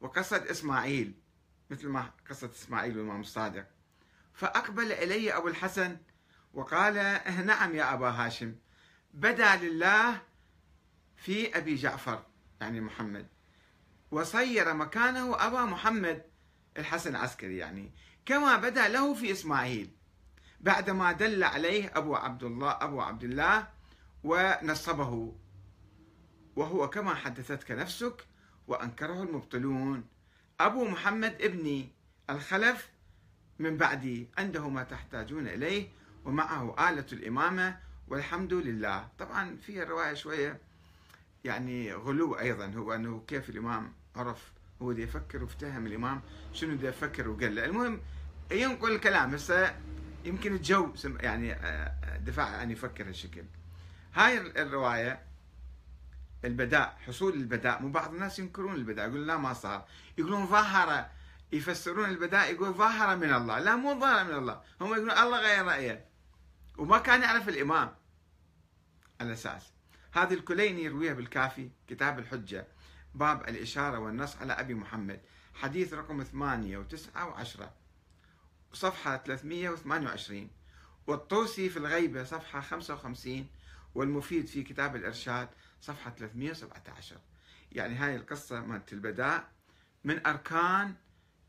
وقصة 0.00 0.50
إسماعيل 0.50 1.14
مثل 1.70 1.88
ما 1.88 2.10
قصة 2.30 2.50
إسماعيل 2.50 2.98
والإمام 2.98 3.20
الصادق. 3.20 3.66
فأقبل 4.34 4.92
إلي 4.92 5.36
أبو 5.36 5.48
الحسن 5.48 5.96
وقال 6.54 6.98
إيه، 6.98 7.40
نعم 7.40 7.74
يا 7.74 7.94
أبا 7.94 8.08
هاشم 8.08 8.54
بدا 9.14 9.56
لله 9.56 10.22
في 11.16 11.58
أبي 11.58 11.74
جعفر 11.74 12.26
يعني 12.60 12.80
محمد 12.80 13.26
وصير 14.10 14.74
مكانه 14.74 15.46
أبا 15.46 15.64
محمد 15.64 16.22
الحسن 16.78 17.10
العسكري 17.10 17.56
يعني 17.56 17.92
كما 18.26 18.56
بدا 18.56 18.88
له 18.88 19.14
في 19.14 19.32
إسماعيل. 19.32 19.95
بعدما 20.60 21.12
دل 21.12 21.44
عليه 21.44 21.90
أبو 21.94 22.16
عبد 22.16 22.42
الله 22.42 22.70
أبو 22.80 23.00
عبد 23.00 23.24
الله 23.24 23.68
ونصبه. 24.24 25.34
وهو 26.56 26.90
كما 26.90 27.14
حدثتك 27.14 27.70
نفسك 27.70 28.26
وأنكره 28.68 29.22
المبطلون. 29.22 30.04
أبو 30.60 30.84
محمد 30.84 31.36
ابني 31.40 31.88
الخلف 32.30 32.88
من 33.58 33.76
بعدي 33.76 34.28
عنده 34.38 34.68
ما 34.68 34.82
تحتاجون 34.82 35.48
إليه 35.48 35.88
ومعه 36.24 36.90
آلة 36.90 37.06
الإمامة 37.12 37.78
والحمد 38.08 38.52
لله. 38.52 39.08
طبعا 39.18 39.56
فيها 39.56 39.84
رواية 39.84 40.14
شوية 40.14 40.58
يعني 41.44 41.94
غلو 41.94 42.38
أيضا 42.38 42.66
هو 42.66 42.94
أنه 42.94 43.22
كيف 43.28 43.50
الإمام 43.50 43.92
عرف 44.16 44.52
هو 44.82 44.92
دي 44.92 45.02
يفكر 45.02 45.42
وافتهم 45.42 45.86
الإمام 45.86 46.22
شنو 46.52 46.74
دي 46.74 46.86
يفكر 46.86 47.28
وقال 47.28 47.54
له. 47.54 47.64
المهم 47.64 48.00
ينقل 48.52 48.92
الكلام. 48.92 49.34
هسه 49.34 49.76
يمكن 50.26 50.54
الجو 50.54 50.92
يعني 51.20 51.52
آه، 51.52 51.56
آه، 51.56 52.16
دفاع 52.16 52.62
أن 52.62 52.70
يفكر 52.70 53.08
هالشكل. 53.08 53.44
هاي 54.14 54.38
الرواية 54.38 55.22
البداء 56.44 56.96
حصول 57.06 57.34
البداء 57.34 57.82
مو 57.82 57.88
بعض 57.88 58.14
الناس 58.14 58.38
ينكرون 58.38 58.74
البداء 58.74 59.08
يقولون 59.08 59.26
لا 59.26 59.36
ما 59.36 59.52
صار. 59.52 59.84
يقولون 60.18 60.46
ظاهرة 60.46 61.10
يفسرون 61.52 62.08
البداء 62.08 62.52
يقول 62.52 62.72
ظاهرة 62.72 63.14
من 63.14 63.34
الله. 63.34 63.58
لا 63.58 63.76
مو 63.76 64.00
ظاهرة 64.00 64.22
من 64.22 64.34
الله. 64.34 64.62
هم 64.80 64.86
يقولون 64.86 65.10
الله 65.10 65.40
غير 65.40 65.64
رأيه. 65.64 66.04
وما 66.78 66.98
كان 66.98 67.22
يعرف 67.22 67.48
الإمام 67.48 67.94
على 69.20 69.32
أساس. 69.32 69.72
هذه 70.12 70.34
الكليني 70.34 70.82
يرويها 70.84 71.14
بالكافي 71.14 71.70
كتاب 71.88 72.18
الحجة 72.18 72.66
باب 73.14 73.48
الإشارة 73.48 73.98
والنص 73.98 74.36
على 74.36 74.52
أبي 74.52 74.74
محمد. 74.74 75.20
حديث 75.54 75.94
رقم 75.94 76.22
ثمانية 76.22 76.78
وتسعة 76.78 77.26
وعشرة. 77.26 77.72
صفحة 78.72 79.16
328 79.16 80.50
والطوسي 81.06 81.68
في 81.68 81.76
الغيبة 81.76 82.24
صفحة 82.24 82.60
55 82.60 83.46
والمفيد 83.94 84.46
في 84.46 84.62
كتاب 84.62 84.96
الإرشاد 84.96 85.48
صفحة 85.80 86.10
317 86.10 87.16
يعني 87.72 87.94
هاي 87.94 88.16
القصة 88.16 88.60
مالت 88.60 88.92
البداء 88.92 89.48
من 90.04 90.26
أركان 90.26 90.94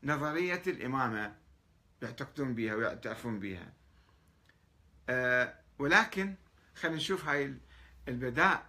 نظرية 0.02 0.62
الإمامة 0.66 1.36
يعتقدون 2.02 2.54
بها 2.54 2.74
ويعترفون 2.74 3.40
بها 3.40 3.72
أه 5.08 5.54
ولكن 5.78 6.34
خلينا 6.74 6.96
نشوف 6.96 7.28
هاي 7.28 7.54
البداء. 8.08 8.66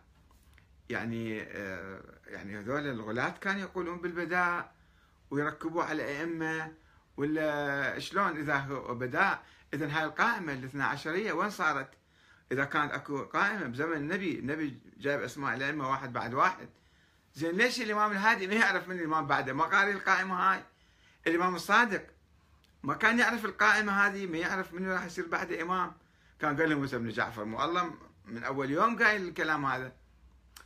يعني 0.89 1.41
أه 1.41 2.01
يعني 2.27 2.59
هذول 2.59 2.87
الغلاة 2.87 3.29
كانوا 3.29 3.61
يقولون 3.61 4.01
بالبداء 4.01 4.75
ويركبوه 5.31 5.83
على 5.83 6.19
أئمة 6.19 6.73
ولا 7.19 7.99
شلون 7.99 8.37
إذا 8.37 8.57
هو 8.57 8.95
بداء 8.95 9.43
إذا 9.73 9.97
هاي 9.97 10.03
القائمة 10.03 10.53
الاثنا 10.53 10.85
عشرية 10.85 11.33
وين 11.33 11.49
صارت؟ 11.49 11.89
إذا 12.51 12.65
كانت 12.65 12.93
أكو 12.93 13.23
قائمة 13.23 13.65
بزمن 13.65 13.97
النبي 13.97 14.39
النبي 14.39 14.79
جايب 14.97 15.21
أسماء 15.21 15.55
الأئمة 15.55 15.89
واحد 15.89 16.13
بعد 16.13 16.33
واحد. 16.33 16.69
زين 17.35 17.51
ليش 17.51 17.81
الإمام 17.81 18.11
الهادي 18.11 18.47
ما 18.47 18.53
يعرف 18.53 18.87
من 18.87 18.99
الإمام 18.99 19.27
بعده؟ 19.27 19.53
ما 19.53 19.63
قاري 19.63 19.91
القائمة 19.91 20.35
هاي. 20.35 20.63
الإمام 21.27 21.55
الصادق 21.55 22.07
ما 22.83 22.93
كان 22.93 23.19
يعرف 23.19 23.45
القائمة 23.45 23.91
هذه 23.91 24.27
ما 24.27 24.37
يعرف 24.37 24.73
من 24.73 24.91
راح 24.91 25.05
يصير 25.05 25.27
بعده 25.27 25.61
إمام. 25.61 25.93
كان 26.39 26.57
قال 26.59 26.69
له 26.69 26.79
موسى 26.79 26.97
بن 26.97 27.09
جعفر 27.09 27.45
مو 27.45 27.63
الله 27.63 27.93
من 28.25 28.43
أول 28.43 28.71
يوم 28.71 29.03
قايل 29.03 29.27
الكلام 29.27 29.65
هذا. 29.65 29.91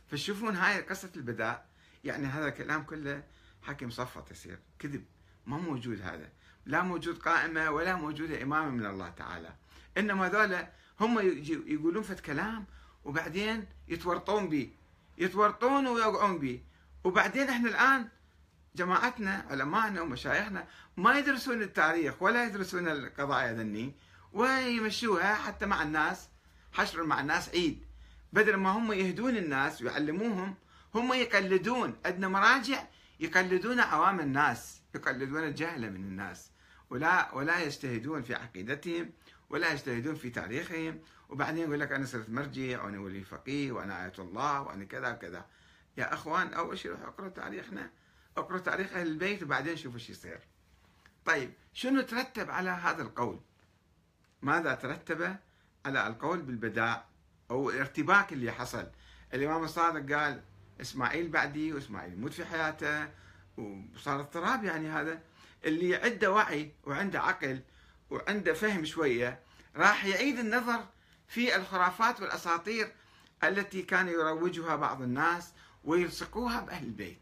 فتشوفون 0.06 0.56
هاي 0.56 0.82
قصة 0.82 1.10
البداء 1.16 1.66
يعني 2.04 2.26
هذا 2.26 2.48
الكلام 2.48 2.82
كله 2.82 3.22
حكي 3.62 3.86
مصفط 3.86 4.30
يصير. 4.30 4.58
كذب. 4.78 5.04
ما 5.46 5.56
موجود 5.56 6.00
هذا. 6.00 6.28
لا 6.66 6.82
موجود 6.82 7.18
قائمة 7.18 7.70
ولا 7.70 7.96
موجودة 7.96 8.42
إمامة 8.42 8.70
من 8.70 8.86
الله 8.86 9.08
تعالى. 9.08 9.52
إنما 9.98 10.26
هذول 10.26 10.66
هم 11.00 11.18
يقولون 11.66 12.02
فت 12.02 12.20
كلام 12.20 12.64
وبعدين 13.04 13.66
يتورطون 13.88 14.48
به. 14.48 14.70
يتورطون 15.18 15.86
ويوقعون 15.86 16.38
به. 16.38 16.60
وبعدين 17.04 17.48
إحنا 17.48 17.68
الآن 17.68 18.08
جماعتنا 18.76 19.46
علمائنا 19.50 20.00
ومشايخنا 20.00 20.66
ما 20.96 21.18
يدرسون 21.18 21.62
التاريخ 21.62 22.22
ولا 22.22 22.44
يدرسون 22.44 22.88
القضايا 22.88 23.52
ذني 23.52 23.94
ويمشوها 24.32 25.34
حتى 25.34 25.66
مع 25.66 25.82
الناس 25.82 26.28
حشر 26.72 27.04
مع 27.04 27.20
الناس 27.20 27.48
عيد. 27.48 27.84
بدل 28.32 28.56
ما 28.56 28.70
هم 28.70 28.92
يهدون 28.92 29.36
الناس 29.36 29.82
ويعلموهم 29.82 30.54
هم 30.94 31.12
يقلدون. 31.12 31.96
عندنا 32.06 32.28
مراجع 32.28 32.84
يقلدون 33.20 33.80
عوام 33.80 34.20
الناس 34.20 34.80
يقلدون 34.94 35.44
الجهله 35.44 35.88
من 35.88 35.96
الناس. 35.96 36.50
ولا 36.94 37.34
ولا 37.34 37.62
يجتهدون 37.62 38.22
في 38.22 38.34
عقيدتهم 38.34 39.10
ولا 39.50 39.72
يجتهدون 39.72 40.14
في 40.14 40.30
تاريخهم. 40.30 41.00
وبعدين 41.28 41.64
يقول 41.64 41.80
لك 41.80 41.92
أنا 41.92 42.06
صرت 42.06 42.30
مرجع 42.30 42.82
وأنا 42.82 43.00
ولي 43.00 43.24
فقيه 43.24 43.72
وأنا 43.72 44.04
آية 44.04 44.12
الله 44.18 44.62
وأنا 44.62 44.84
كذا 44.84 45.10
وكذا. 45.10 45.46
يا 45.96 46.14
إخوان 46.14 46.54
أول 46.54 46.78
شيء 46.78 46.92
اقروا 46.92 47.28
تاريخنا. 47.28 47.90
اقروا 48.36 48.58
تاريخ 48.58 48.92
أهل 48.92 49.06
البيت 49.06 49.42
وبعدين 49.42 49.76
شوفوا 49.76 49.98
إيش 49.98 50.10
يصير. 50.10 50.40
طيب 51.24 51.52
شنو 51.72 52.00
ترتب 52.00 52.50
على 52.50 52.70
هذا 52.70 53.02
القول؟ 53.02 53.40
ماذا 54.42 54.74
ترتب 54.74 55.36
على 55.86 56.06
القول 56.06 56.42
بالبداء 56.42 57.08
أو 57.50 57.70
الارتباك 57.70 58.32
اللي 58.32 58.52
حصل؟ 58.52 58.86
الإمام 59.34 59.64
الصادق 59.64 60.14
قال 60.14 60.42
إسماعيل 60.80 61.28
بعدي 61.28 61.72
وإسماعيل 61.72 62.12
يموت 62.12 62.32
في 62.32 62.44
حياته 62.44 63.08
وصار 63.56 64.20
اضطراب 64.20 64.64
يعني 64.64 64.88
هذا. 64.88 65.22
اللي 65.64 65.96
عنده 65.96 66.32
وعي 66.32 66.72
وعنده 66.84 67.20
عقل 67.20 67.60
وعنده 68.10 68.52
فهم 68.52 68.84
شوية 68.84 69.40
راح 69.76 70.04
يعيد 70.04 70.38
النظر 70.38 70.84
في 71.28 71.56
الخرافات 71.56 72.20
والأساطير 72.20 72.92
التي 73.44 73.82
كان 73.82 74.08
يروجها 74.08 74.76
بعض 74.76 75.02
الناس 75.02 75.52
ويلصقوها 75.84 76.60
بأهل 76.60 76.84
البيت. 76.84 77.18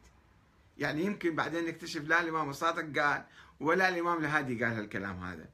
يعني 0.78 1.05
يمكن 1.05 1.37
بعدين 1.37 1.66
نكتشف 1.66 2.09
لا 2.09 2.20
الإمام 2.20 2.50
الصادق 2.50 3.00
قال 3.00 3.24
ولا 3.61 3.88
الإمام 3.88 4.24
الهادي 4.24 4.64
قال 4.64 4.72
هالكلام 4.72 5.24
هذا. 5.24 5.48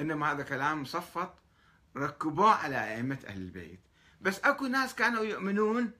إنما 0.00 0.32
هذا 0.32 0.42
كلام 0.42 0.82
مصفط 0.82 1.34
ركبوه 1.96 2.54
على 2.54 2.94
أئمة 2.94 3.18
أهل 3.26 3.40
البيت. 3.40 3.80
بس 4.20 4.38
أكو 4.38 4.66
ناس 4.66 4.94
كانوا 4.94 5.24
يؤمنون 5.24 5.90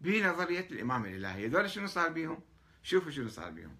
بنظرية 0.00 0.66
الإمام 0.70 1.04
الإلهي، 1.04 1.46
هذول 1.46 1.70
شنو 1.70 1.86
صار 1.86 2.08
بيهم؟ 2.08 2.40
شوفوا 2.82 3.10
شنو 3.10 3.28
صار 3.28 3.50
بيهم. 3.50 3.76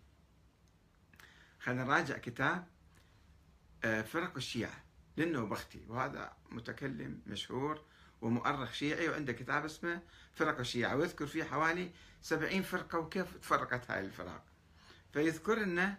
خلينا 1.68 1.84
نراجع 1.84 2.18
كتاب 2.18 2.66
آه، 3.84 4.02
فرق 4.02 4.36
الشيعة 4.36 4.84
للنوبختي 5.16 5.84
وهذا 5.88 6.32
متكلم 6.50 7.22
مشهور 7.26 7.82
ومؤرخ 8.20 8.72
شيعي 8.72 9.08
وعنده 9.08 9.32
كتاب 9.32 9.64
اسمه 9.64 10.02
فرق 10.34 10.58
الشيعة 10.58 10.96
ويذكر 10.96 11.26
فيه 11.26 11.44
حوالي 11.44 11.90
سبعين 12.22 12.62
فرقة 12.62 12.98
وكيف 12.98 13.36
تفرقت 13.36 13.90
هاي 13.90 14.00
الفرق. 14.00 14.44
فيذكر 15.12 15.58
لنا 15.58 15.98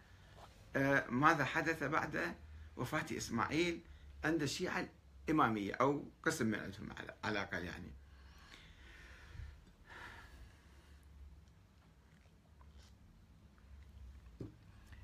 آه، 0.75 1.05
ماذا 1.09 1.45
حدث 1.45 1.83
بعد 1.83 2.35
وفاة 2.77 3.17
إسماعيل 3.17 3.81
عند 4.23 4.41
الشيعة 4.41 4.89
الإمامية 5.27 5.73
أو 5.73 6.11
قسم 6.23 6.45
من 6.45 6.59
عندهم 6.59 6.89
على 7.23 7.31
الأقل 7.31 7.63
يعني. 7.65 7.91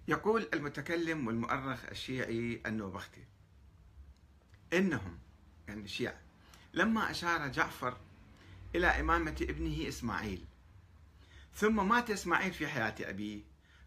يقول 0.07 0.49
المتكلم 0.53 1.27
والمؤرخ 1.27 1.85
الشيعي 1.85 2.61
النوبختي. 2.65 3.25
إنهم 4.73 5.19
يعني 5.67 5.81
الشيعة 5.81 6.19
لما 6.73 7.11
أشار 7.11 7.47
جعفر 7.47 7.97
إلى 8.75 8.87
إمامة 8.87 9.35
ابنه 9.41 9.87
إسماعيل 9.87 10.45
ثم 11.53 11.89
مات 11.89 12.11
إسماعيل 12.11 12.53
في 12.53 12.67
حياة 12.67 12.95
أبيه 13.01 13.41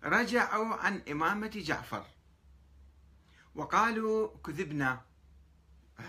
رجعوا 0.05 0.75
عن 0.75 1.03
إمامة 1.11 1.51
جعفر. 1.55 2.07
وقالوا 3.55 4.39
كذبنا. 4.45 5.03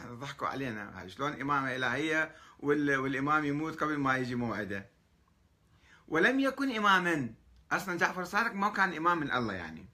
ضحكوا 0.07 0.47
علينا. 0.47 1.07
شلون 1.07 1.41
إمامة 1.41 1.75
إلهية 1.75 2.35
والإمام 2.59 3.45
يموت 3.45 3.83
قبل 3.83 3.97
ما 3.97 4.17
يجي 4.17 4.35
موعده. 4.35 4.89
ولم 6.07 6.39
يكن 6.39 6.75
إماما. 6.75 7.33
أصلا 7.71 7.97
جعفر 7.97 8.21
الصادق 8.21 8.53
ما 8.53 8.69
كان 8.69 8.93
إمام 8.93 9.19
من 9.19 9.31
الله 9.31 9.53
يعني. 9.53 9.85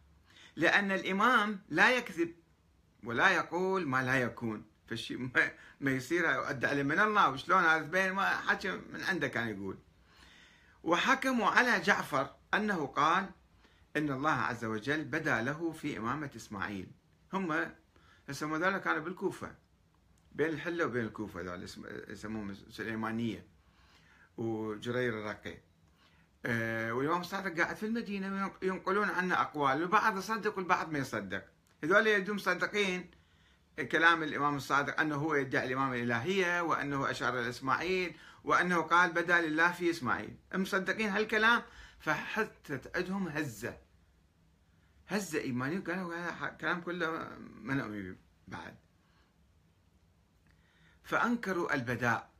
لأن 0.56 0.92
الإمام 0.92 1.60
لا 1.70 1.92
يكذب 1.92 2.36
ولا 3.04 3.30
يقول 3.30 3.88
ما 3.88 4.04
لا 4.04 4.16
يكون. 4.16 4.66
فالشيء 4.88 5.30
ما, 5.80 5.92
يصير 5.92 6.32
يؤدى 6.32 6.68
عليه. 6.68 6.84
من 6.84 7.00
الله 7.00 7.30
وشلون 7.30 7.64
هذا 7.64 7.84
بين 7.84 8.12
ما 8.12 8.30
حكى 8.38 8.72
من 8.72 9.04
عنده 9.04 9.28
كان 9.28 9.48
يقول. 9.48 9.78
وحكموا 10.84 11.48
على 11.50 11.80
جعفر 11.80 12.36
أنه 12.54 12.86
قال 12.86 13.30
إن 13.98 14.12
الله 14.12 14.32
عز 14.32 14.66
وجل 14.66 15.04
بدا 15.04 15.42
له 15.42 15.72
في 15.72 15.98
إمامة 15.98 16.30
إسماعيل. 16.36 16.88
هم 17.34 17.72
هسه 18.30 18.56
هذول 18.56 18.78
كانوا 18.78 19.00
بالكوفة 19.00 19.56
بين 20.32 20.50
الحلة 20.50 20.86
وبين 20.86 21.06
الكوفة 21.06 21.42
هذول 21.42 21.64
يسموهم 22.10 22.56
سليمانية 22.70 23.46
وجرير 24.38 25.20
الرقي. 25.20 25.58
والإمام 26.46 27.22
الصادق 27.22 27.62
قاعد 27.62 27.76
في 27.76 27.86
المدينة 27.86 28.52
ينقلون 28.62 29.10
عنه 29.10 29.42
أقوال 29.42 29.82
البعض 29.82 30.18
يصدق 30.18 30.58
والبعض 30.58 30.92
ما 30.92 31.00
يصدق. 31.00 31.46
هذول 31.84 32.08
يبدو 32.08 32.34
مصدقين 32.34 33.12
كلام 33.92 34.24
الإمام 34.24 34.56
الصادق 34.56 35.00
أنه 35.00 35.16
هو 35.16 35.36
يدعي 35.36 35.68
الإمامة 35.68 35.96
الإلهية 35.96 36.62
وأنه 36.62 37.12
أشار 37.12 37.40
إلى 37.40 37.50
إسماعيل 37.50 38.16
وأنه 38.44 38.82
قال 38.82 39.12
بدأ 39.12 39.42
لله 39.42 39.72
في 39.72 39.90
إسماعيل. 39.90 40.38
مصدقين 40.56 41.10
هالكلام 41.10 41.64
فحطت 42.00 42.98
عندهم 42.98 43.28
هزة. 43.28 43.78
هزة 45.08 45.40
إيمانية 45.40 45.80
قالوا 45.80 46.16
هذا 46.16 46.48
كلام 46.48 46.82
كله 46.82 47.38
ما 47.62 47.74
نؤمن 47.74 48.16
بعد. 48.48 48.76
فأنكروا 51.04 51.74
البداء 51.74 52.32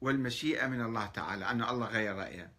والمشيئة 0.00 0.66
من 0.66 0.80
الله 0.80 1.06
تعالى 1.06 1.50
أن 1.50 1.62
الله 1.62 1.86
غير 1.86 2.16
رأيه. 2.16 2.57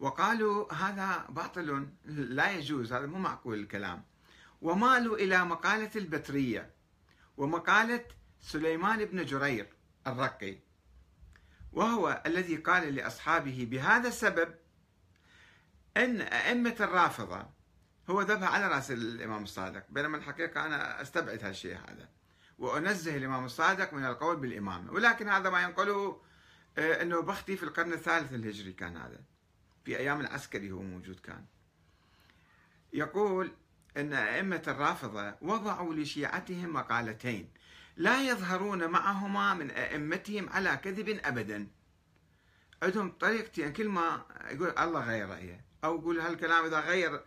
وقالوا 0.00 0.72
هذا 0.74 1.26
باطل 1.28 1.88
لا 2.04 2.50
يجوز 2.50 2.92
هذا 2.92 3.06
مو 3.06 3.18
معقول 3.18 3.58
الكلام. 3.58 4.04
ومالوا 4.62 5.16
إلى 5.16 5.44
مقالة 5.44 5.90
البترية 5.96 6.70
ومقالة 7.36 8.04
سليمان 8.40 9.04
بن 9.04 9.24
جرير 9.24 9.66
الرقي. 10.06 10.58
وهو 11.72 12.22
الذي 12.26 12.56
قال 12.56 12.94
لأصحابه 12.94 13.68
بهذا 13.70 14.08
السبب 14.08 14.54
أن 15.96 16.20
أئمة 16.20 16.76
الرافضة 16.80 17.46
هو 18.10 18.22
ذبح 18.22 18.54
على 18.54 18.68
رأس 18.68 18.90
الإمام 18.90 19.42
الصادق 19.42 19.84
بينما 19.90 20.16
الحقيقة 20.16 20.66
أنا 20.66 21.02
أستبعد 21.02 21.44
هالشيء 21.44 21.76
هذا. 21.76 22.08
وأنزه 22.58 23.16
الإمام 23.16 23.44
الصادق 23.44 23.94
من 23.94 24.04
القول 24.04 24.36
بالإمامة. 24.36 24.92
ولكن 24.92 25.28
هذا 25.28 25.50
ما 25.50 25.62
ينقله 25.62 26.22
آه، 26.78 27.02
أنه 27.02 27.20
بختي 27.20 27.56
في 27.56 27.62
القرن 27.62 27.92
الثالث 27.92 28.32
الهجري 28.32 28.72
كان 28.72 28.96
هذا. 28.96 29.20
في 29.88 29.98
أيام 29.98 30.20
العسكري 30.20 30.70
هو 30.70 30.82
موجود 30.82 31.20
كان. 31.20 31.44
يقول 32.92 33.52
أن 33.96 34.12
أئمة 34.12 34.62
الرافضة 34.68 35.34
وضعوا 35.42 35.94
لشيعتهم 35.94 36.72
مقالتين 36.72 37.48
لا 37.96 38.28
يظهرون 38.30 38.86
معهما 38.86 39.54
من 39.54 39.70
أئمتهم 39.70 40.48
على 40.48 40.80
كذب 40.84 41.20
أبدا. 41.24 41.66
عندهم 42.82 43.10
طريقتين 43.10 43.72
كل 43.72 43.88
ما 43.88 44.22
يقول 44.50 44.78
الله 44.78 45.00
غير 45.00 45.28
رأيه 45.28 45.64
أو 45.84 45.98
يقول 45.98 46.20
هالكلام 46.20 46.64
إذا 46.64 46.80
غير 46.80 47.20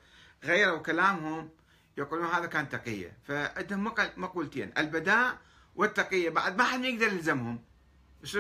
غيروا 0.44 0.80
كلامهم 0.80 1.50
يقولون 1.98 2.28
هذا 2.28 2.46
كان 2.46 2.70
تقية. 2.70 3.18
فعندهم 3.28 3.94
مقولتين 4.18 4.72
البداء 4.78 5.38
والتقية. 5.76 6.30
بعد 6.30 6.58
ما 6.58 6.64
حد 6.64 6.84
يقدر 6.84 7.08
يلزمهم. 7.08 7.64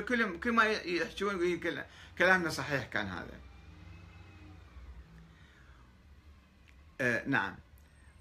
كل 0.07 0.51
ما 0.51 0.63
يحجون 0.65 1.59
كلامنا 2.17 2.49
صحيح 2.49 2.85
كان 2.85 3.07
هذا. 3.07 3.50
آه 7.01 7.27
نعم. 7.27 7.55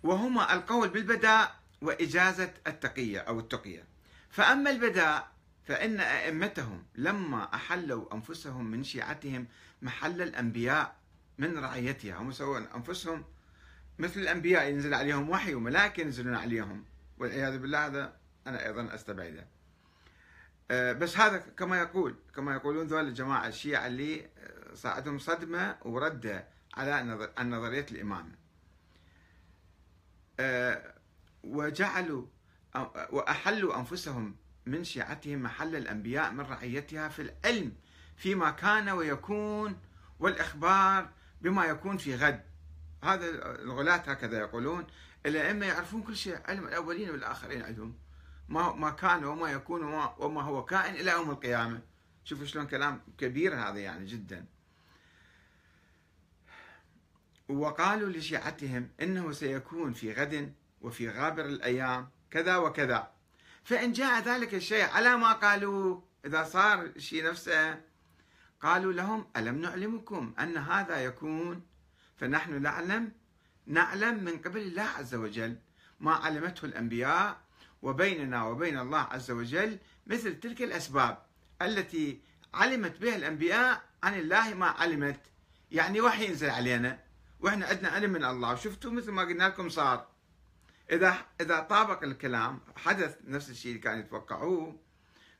وهما 0.02 0.54
القول 0.54 0.88
بالبداء 0.88 1.56
وإجازة 1.82 2.54
التقية 2.66 3.18
أو 3.18 3.40
التقية. 3.40 3.84
فأما 4.30 4.70
البداء 4.70 5.30
فإن 5.64 6.00
أئمتهم 6.00 6.84
لما 6.94 7.54
أحلوا 7.54 8.14
أنفسهم 8.14 8.70
من 8.70 8.84
شيعتهم 8.84 9.46
محل 9.82 10.22
الأنبياء 10.22 10.96
من 11.38 11.58
رعيتها. 11.58 12.16
هم 12.16 12.32
سووا 12.32 12.76
أنفسهم 12.76 13.24
مثل 13.98 14.20
الأنبياء 14.20 14.68
ينزل 14.68 14.94
عليهم 14.94 15.30
وحي 15.30 15.54
وملائكة 15.54 16.00
ينزلون 16.00 16.34
عليهم. 16.34 16.84
والعياذ 17.18 17.58
بالله 17.58 17.86
هذا 17.86 18.16
أنا 18.46 18.66
أيضا 18.66 18.94
أستبعده. 18.94 19.46
آه، 20.70 20.92
بس 20.92 21.16
هذا 21.18 21.38
كما 21.38 21.78
يقول 21.80 22.14
كما 22.36 22.54
يقولون 22.54 22.86
ذول 22.86 23.08
الجماعة 23.08 23.48
الشيعة 23.48 23.86
اللي 23.86 24.26
صارتهم 24.74 25.18
صدمة 25.18 25.76
وردة 25.82 26.44
على 26.74 27.02
نظرية 27.38 27.86
الإمامة 27.92 28.30
آه، 28.32 28.39
وجعلوا 31.44 32.26
وأحلوا 33.10 33.78
أنفسهم 33.78 34.36
من 34.66 34.84
شيعتهم 34.84 35.42
محل 35.42 35.76
الأنبياء 35.76 36.32
من 36.32 36.40
رعيتها 36.40 37.08
في 37.08 37.22
العلم 37.22 37.72
فيما 38.16 38.50
كان 38.50 38.88
ويكون 38.88 39.78
والإخبار 40.20 41.10
بما 41.40 41.64
يكون 41.64 41.96
في 41.96 42.14
غد. 42.14 42.42
هذا 43.04 43.26
الغلاة 43.62 43.96
هكذا 43.96 44.38
يقولون. 44.38 44.86
الأئمة 45.26 45.66
يعرفون 45.66 46.02
كل 46.02 46.16
شيء 46.16 46.38
علم 46.44 46.68
الأولين 46.68 47.10
والآخرين 47.10 47.62
عندهم. 47.62 47.98
ما 48.48 48.72
ما 48.72 48.90
كان 48.90 49.24
وما 49.24 49.50
يكون 49.50 49.82
وما, 49.82 50.14
وما 50.18 50.42
هو 50.42 50.64
كائن 50.64 50.94
إلى 50.94 51.10
يوم 51.10 51.30
القيامة. 51.30 51.80
شوفوا 52.24 52.46
شلون 52.46 52.66
كلام 52.66 53.00
كبير 53.18 53.54
هذا 53.54 53.78
يعني 53.78 54.06
جدا. 54.06 54.46
وقالوا 57.50 58.08
لشيعتهم 58.08 58.88
إنه 59.02 59.32
سيكون 59.32 59.92
في 59.92 60.12
غد 60.12 60.54
وفي 60.80 61.08
غابر 61.08 61.44
الأيام 61.44 62.08
كذا 62.30 62.56
وكذا. 62.56 63.10
فإن 63.64 63.92
جاء 63.92 64.22
ذلك 64.22 64.54
الشيء 64.54 64.84
على 64.84 65.16
ما 65.16 65.32
قالوا 65.32 66.00
إذا 66.24 66.44
صار 66.44 66.82
الشيء 66.82 67.24
نفسه 67.24 67.80
قالوا 68.60 68.92
لهم 68.92 69.26
ألم 69.36 69.60
نعلمكم 69.60 70.34
أن 70.38 70.56
هذا 70.56 71.04
يكون؟ 71.04 71.66
فنحن 72.16 72.62
نعلم 72.62 73.12
نعلم 73.66 74.24
من 74.24 74.38
قبل 74.38 74.60
الله 74.60 74.82
عز 74.82 75.14
وجل 75.14 75.56
ما 76.00 76.12
علمته 76.12 76.64
الأنبياء 76.64 77.40
وبيننا 77.82 78.44
وبين 78.44 78.78
الله 78.78 78.98
عز 78.98 79.30
وجل 79.30 79.78
مثل 80.06 80.40
تلك 80.40 80.62
الأسباب 80.62 81.22
التي 81.62 82.20
علمت 82.54 82.98
بها 82.98 83.16
الأنبياء 83.16 83.82
عن 84.02 84.14
الله 84.14 84.54
ما 84.54 84.66
علمت. 84.66 85.20
يعني 85.70 86.00
وحي 86.00 86.24
ينزل 86.26 86.50
علينا. 86.50 86.98
وإحنا 87.40 87.66
عندنا 87.66 87.88
علم 87.88 88.12
من 88.12 88.24
الله. 88.24 88.54
شفتوا 88.54 88.90
مثل 88.90 89.10
ما 89.10 89.22
قلنا 89.22 89.44
لكم 89.44 89.68
صار. 89.68 90.08
إذا 90.90 91.26
إذا 91.40 91.60
طابق 91.60 92.02
الكلام 92.02 92.60
حدث 92.76 93.18
نفس 93.24 93.50
الشيء 93.50 93.70
اللي 93.70 93.82
كانوا 93.82 94.00
يتوقعوه. 94.00 94.80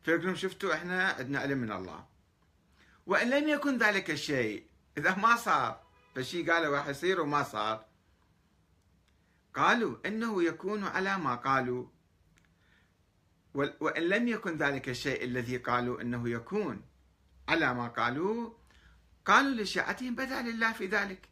فيقولون 0.03 0.37
شفتوا 0.37 0.75
إحنا 0.75 1.09
عندنا 1.09 1.39
علم 1.39 1.59
من 1.59 1.73
الله. 1.73 2.07
وإن 3.07 3.31
لم 3.31 3.49
يكن 3.49 3.79
ذلك 3.79 4.11
الشيء 4.11 4.67
إذا 4.99 5.17
ما 5.17 5.37
صار. 5.37 5.83
فالشيء 6.15 6.53
قالوا 6.53 6.77
راح 6.77 6.87
يصير 6.87 7.21
وما 7.21 7.43
صار. 7.43 7.85
قالوا 9.55 9.97
إنه 10.07 10.43
يكون 10.43 10.85
على 10.85 11.19
ما 11.19 11.35
قالوا. 11.35 11.87
وإن 13.55 14.03
لم 14.03 14.29
يكن 14.29 14.57
ذلك 14.57 14.89
الشيء 14.89 15.25
الذي 15.25 15.57
قالوا 15.57 16.01
إنه 16.01 16.29
يكون 16.29 16.83
على 17.49 17.75
ما 17.75 17.89
قالوا 17.89 18.53
قالوا 19.25 19.63
لشيعتهم 19.63 20.15
بدا 20.15 20.43
لله 20.43 20.73
في 20.73 20.87
ذلك. 20.87 21.29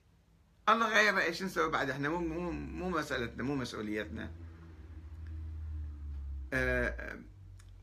الله 0.69 0.89
غير 0.89 1.19
إيش 1.19 1.43
نسوي 1.43 1.71
بعد؟ 1.71 1.91
إحنا 1.91 2.09
مو 2.09 2.19
مو 2.19 2.51
مو 2.51 2.89
مسألتنا 2.89 3.43
مو 3.43 3.55
مسؤوليتنا. 3.55 4.31
أه 6.53 7.19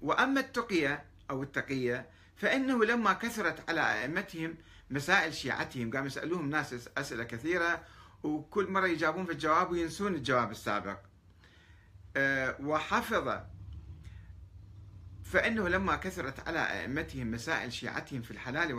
وأما 0.02 0.40
التقية 0.40 1.04
أو 1.30 1.44
التقية 1.44 2.10
فإنه 2.36 2.86
لما 2.86 3.14
كثرت 3.14 3.70
على 3.70 3.82
أئمتهم 3.82 4.56
مسائل 4.90 5.34
شيعتهم 5.34 5.92
قاموا 5.92 6.08
يسألوهم 6.08 6.50
ناس 6.50 6.90
أسئلة 6.98 7.24
كثيرة 7.24 7.84
وكل 8.24 8.72
مرة 8.72 8.88
يجاوبون 8.88 9.26
في 9.26 9.32
الجواب 9.32 9.72
وينسون 9.72 10.16
الجواب 10.16 10.52
السابق. 10.52 10.98
أه 12.18 12.56
وحفظ 12.62 13.40
فإنه 15.24 15.70
لما 15.70 15.96
كثرت 15.96 16.48
على 16.48 16.60
أئمتهم 16.60 17.32
مسائل 17.32 17.74
شيعتهم 17.74 18.22
في 18.22 18.32
الحلال 18.32 18.74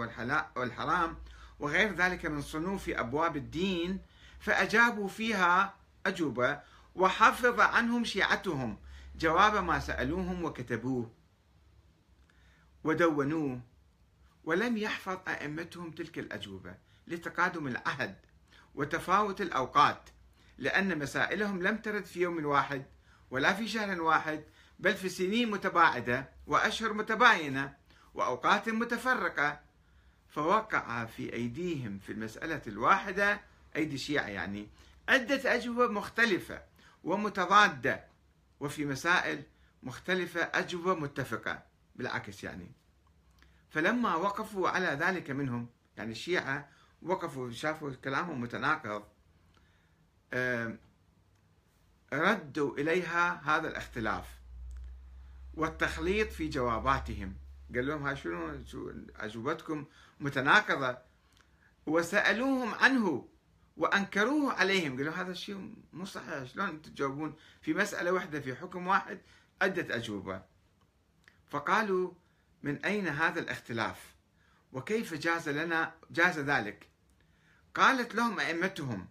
والحرام 0.57 1.17
وغير 1.59 1.95
ذلك 1.95 2.27
من 2.27 2.43
صنوف 2.43 2.89
أبواب 2.89 3.37
الدين 3.37 4.01
فأجابوا 4.41 5.09
فيها 5.09 5.75
أجوبة 6.07 6.61
وحفظ 6.95 7.61
عنهم 7.61 8.05
شيعتهم 8.05 8.79
جواب 9.19 9.65
ما 9.65 9.79
سألوهم 9.79 10.45
وكتبوه. 10.45 11.11
ودونوه 12.85 13.61
ولم 14.45 14.77
يحفظ 14.77 15.19
أئمتهم 15.29 15.91
تلك 15.91 16.19
الأجوبة 16.19 16.75
لتقادم 17.07 17.67
العهد 17.67 18.17
وتفاوت 18.75 19.41
الأوقات 19.41 20.11
لأن 20.59 20.99
مسائلهم 20.99 21.63
لم 21.63 21.77
ترد 21.77 22.05
في 22.05 22.21
يوم 22.21 22.47
واحد 22.47 22.85
ولا 23.31 23.53
في 23.53 23.69
شهر 23.69 24.03
واحد 24.03 24.45
بل 24.79 24.95
في 24.95 25.09
سنين 25.09 25.51
متباعدة 25.51 26.29
وأشهر 26.47 26.93
متباينة 26.93 27.75
وأوقات 28.15 28.69
متفرقة 28.69 29.61
فوقع 30.37 31.05
في 31.05 31.33
أيديهم 31.33 31.99
في 31.99 32.13
المسألة 32.13 32.63
الواحدة 32.67 33.41
أيدي 33.77 33.95
الشيعة 33.95 34.27
يعني 34.27 34.69
عدة 35.09 35.55
أجوبة 35.55 35.87
مختلفة 35.87 36.63
ومتضادة 37.05 38.05
وفي 38.61 38.85
مسائل 38.85 39.43
مختلفة 39.83 40.41
أجوبة 40.41 40.95
متفقة 40.95 41.63
بالعكس 41.97 42.45
يعني. 42.45 42.73
فلما 43.71 44.15
وقفوا 44.15 44.69
على 44.69 44.87
ذلك 44.87 45.31
منهم 45.31 45.69
يعني 45.97 46.13
الشيعة 46.13 46.69
وقفوا 47.03 47.51
شافوا 47.51 47.93
كلامهم 48.05 48.41
متناقض 48.41 49.05
ردوا 52.13 52.79
إليها 52.79 53.41
هذا 53.45 53.69
الاختلاف 53.69 54.27
والتخليط 55.55 56.33
في 56.33 56.49
جواباتهم. 56.49 57.35
قال 57.75 57.87
لهم 57.87 58.03
هاي 58.07 58.17
شنو 58.17 58.63
أجوبتكم؟ 59.17 59.85
متناقضة. 60.21 60.99
وسألوهم 61.87 62.75
عنه 62.75 63.29
وأنكروه 63.77 64.53
عليهم. 64.53 64.97
قالوا 64.97 65.13
هذا 65.13 65.31
الشيء 65.31 65.75
مو 65.93 66.05
صحيح. 66.05 66.45
شلون 66.45 66.83
تجاوبون 66.83 67.37
في 67.63 67.75
مسألة 67.75 68.13
واحدة 68.13 68.41
في 68.41 68.55
حكم 68.55 68.87
واحد؟ 68.87 69.19
عدة 69.63 69.97
أجوبة. 69.97 70.43
فقالوا 71.51 72.13
من 72.63 72.85
أين 72.85 73.09
هذا 73.09 73.41
الاختلاف؟ 73.41 74.15
وكيف 74.73 75.15
جاز 75.15 75.49
لنا 75.49 75.95
جاز 76.11 76.39
ذلك؟ 76.39 76.89
قالت 77.75 78.15
لهم 78.15 78.41
أئمتهم 78.41 79.09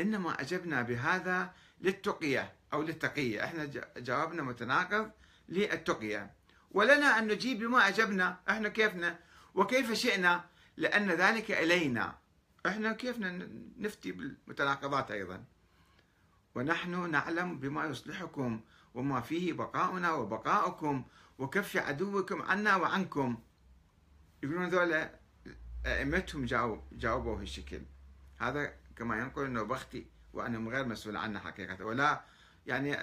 إنما 0.00 0.40
أجبنا 0.40 0.82
بهذا 0.82 1.54
للتقية 1.80 2.52
أو 2.72 2.82
للتقية. 2.82 3.44
إحنا 3.44 3.70
جوابنا 3.96 4.42
متناقض 4.42 5.10
للتقية. 5.48 6.30
ولنا 6.70 7.18
أن 7.18 7.28
نجيب 7.28 7.58
بما 7.58 7.88
أجبنا. 7.88 8.40
إحنا 8.48 8.68
كيفنا؟ 8.68 9.18
وكيف 9.56 9.92
شئنا 9.92 10.44
لأن 10.76 11.10
ذلك 11.10 11.50
إلينا. 11.50 12.18
إحنا 12.66 12.92
كيفنا 12.92 13.48
نفتي 13.78 14.12
بالمتناقضات 14.12 15.10
أيضا؟ 15.10 15.44
ونحن 16.54 17.10
نعلم 17.10 17.58
بما 17.58 17.84
يصلحكم 17.84 18.60
وما 18.94 19.20
فيه 19.20 19.52
بقاؤنا 19.52 20.12
وبقاؤكم 20.12 21.04
وكف 21.38 21.76
عدوكم 21.76 22.42
عنا 22.42 22.76
وعنكم. 22.76 23.38
يقولون 24.42 24.68
ذولا 24.68 25.10
أئمتهم 25.86 26.44
جاوب 26.44 26.82
جاوبوا 26.92 27.40
هالشكل 27.40 27.82
هذا 28.38 28.72
كما 28.96 29.18
ينقل 29.18 29.44
إنه 29.44 29.62
بختي 29.62 30.06
وأنا 30.32 30.70
غير 30.70 30.84
مسؤول 30.86 31.16
عنه 31.16 31.38
حقيقة. 31.40 31.84
ولا 31.84 32.24
يعني 32.66 32.94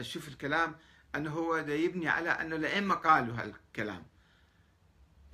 أشوف 0.00 0.28
الكلام 0.28 0.74
أنه 1.14 1.30
هو 1.30 1.56
يبني 1.56 2.08
على 2.08 2.30
أنه 2.30 2.56
الائمه 2.56 2.94
قالوا 2.94 3.34
هالكلام. 3.36 4.02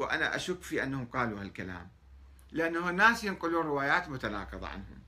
وأنا 0.02 0.36
أشك 0.36 0.62
في 0.62 0.82
أنهم 0.82 1.06
قالوا 1.06 1.40
هالكلام 1.40 1.88
لأنه 2.52 2.90
الناس 2.90 3.24
ينقلون 3.24 3.66
روايات 3.66 4.08
متناقضة 4.08 4.68
عنهم. 4.68 5.02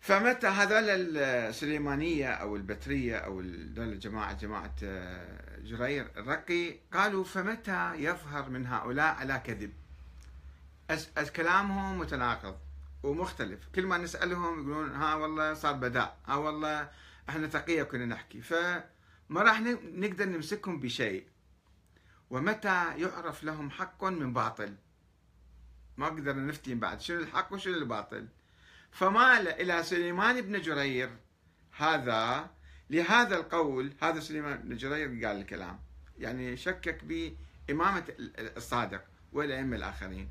فمتى 0.00 0.46
هذول 0.46 1.16
السليمانية 1.16 2.30
أو 2.30 2.56
البترية 2.56 3.16
أو 3.16 3.40
الجماعة 3.40 4.32
جماعة 4.32 4.74
آه، 4.82 5.58
جرير 5.60 6.10
الرقي 6.16 6.76
قالوا 6.92 7.24
فمتى 7.24 7.94
يظهر 7.94 8.50
من 8.50 8.66
هؤلاء 8.66 9.14
على 9.14 9.42
كذب؟ 9.46 9.72
كلامهم 11.36 11.98
متناقض 11.98 12.58
ومختلف. 13.02 13.68
كل 13.74 13.86
ما 13.86 13.98
نسألهم 13.98 14.60
يقولون 14.60 14.90
ها 14.90 15.14
والله 15.14 15.54
صار 15.54 15.72
بداء 15.72 16.16
ها 16.26 16.34
والله 16.34 16.90
إحنا 17.28 17.46
تقية 17.46 17.82
كنا 17.82 18.06
نحكي. 18.06 18.40
فما 18.40 18.82
راح 19.42 19.60
نقدر 19.94 20.24
نمسكهم 20.24 20.80
بشيء. 20.80 21.26
ومتى 22.34 22.98
يعرف 22.98 23.44
لهم 23.44 23.70
حق 23.70 24.04
من 24.04 24.32
باطل؟ 24.32 24.74
ما 25.96 26.06
قدرنا 26.06 26.46
نفتي 26.46 26.74
بعد. 26.74 27.00
شنو 27.00 27.20
الحق 27.20 27.52
وشنو 27.52 27.74
الباطل؟ 27.74 28.28
فمال 28.90 29.48
إلى 29.48 29.82
سليمان 29.82 30.40
بن 30.40 30.60
جرير. 30.60 31.10
هذا 31.76 32.50
لهذا 32.90 33.36
القول 33.36 33.94
هذا 34.02 34.20
سليمان 34.20 34.56
بن 34.58 34.76
جرير 34.76 35.26
قال 35.26 35.36
الكلام. 35.36 35.80
يعني 36.18 36.56
شكك 36.56 37.04
بإمامة 37.04 38.04
الصادق 38.56 39.04
والأئمة 39.32 39.76
الآخرين. 39.76 40.28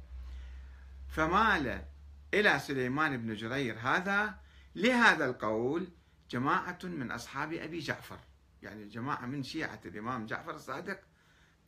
فمال 1.10 1.86
إلى 2.34 2.60
سليمان 2.60 3.18
بن 3.18 3.36
جرير 3.36 3.78
هذا 3.80 4.40
لهذا 4.76 5.26
القول 5.26 5.88
جماعة 6.30 6.80
من 6.84 7.12
أصحاب 7.12 7.54
أبي 7.54 7.80
جعفر. 7.80 8.20
يعني 8.62 8.88
جماعة 8.88 9.26
من 9.26 9.44
شيعة 9.44 9.80
الإمام 9.86 10.26
جعفر 10.26 10.56
الصادق 10.56 11.00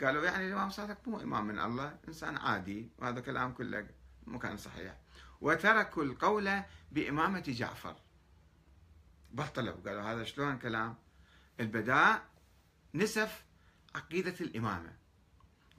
قالوا 0.02 0.26
يعني 0.26 0.48
الإمام 0.48 0.68
الصادق 0.68 1.08
مو 1.08 1.20
إمام 1.20 1.48
من 1.48 1.60
الله 1.60 1.98
إنسان 2.08 2.38
عادي 2.38 2.90
وهذا 2.98 3.20
كلام 3.20 3.54
كله 3.54 3.88
مو 4.28 4.40
كان 4.40 4.58
صحيح. 4.58 4.98
وتركوا 5.42 6.04
القول 6.04 6.62
بإمامة 6.92 7.44
جعفر. 7.48 7.96
بطلوا 9.32 9.76
قالوا 9.86 10.02
هذا 10.02 10.24
شلون 10.24 10.58
كلام؟ 10.58 10.96
البداء 11.60 12.26
نسف 12.94 13.44
عقيدة 13.96 14.36
الإمامة. 14.42 14.94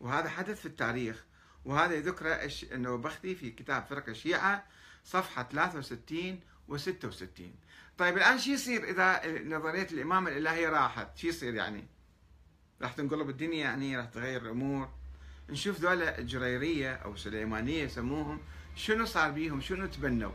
وهذا 0.01 0.29
حدث 0.29 0.61
في 0.61 0.67
التاريخ. 0.67 1.25
وهذا 1.65 1.95
يذكره 1.95 2.51
النوبختي 2.73 3.35
في 3.35 3.51
كتاب 3.51 3.85
فرق 3.85 4.09
الشيعة 4.09 4.67
صفحة 5.05 5.49
63 5.53 6.41
و 6.69 6.77
66 6.77 7.55
طيب 7.99 8.17
الآن 8.17 8.39
شو 8.39 8.51
يصير 8.51 8.85
إذا 8.85 9.21
نظرية 9.43 9.87
الإمامة 9.93 10.31
الإلهية 10.31 10.69
راحت؟ 10.69 11.17
شو 11.17 11.27
يصير 11.29 11.55
يعني؟ 11.55 11.87
راح 12.83 12.93
تنقلب 12.93 13.31
الدنيا 13.31 13.59
يعني 13.59 13.97
راح 13.97 14.07
تغير 14.07 14.43
الأمور. 14.43 14.89
نشوف 15.51 15.81
ذولا 15.81 16.19
الجريرية 16.19 16.95
أو 16.95 17.17
سليمانية 17.17 17.83
يسموهم 17.83 18.41
شنو 18.77 19.05
صار 19.05 19.31
بيهم؟ 19.31 19.61
شنو 19.61 19.87
تبنوا؟ 19.87 20.33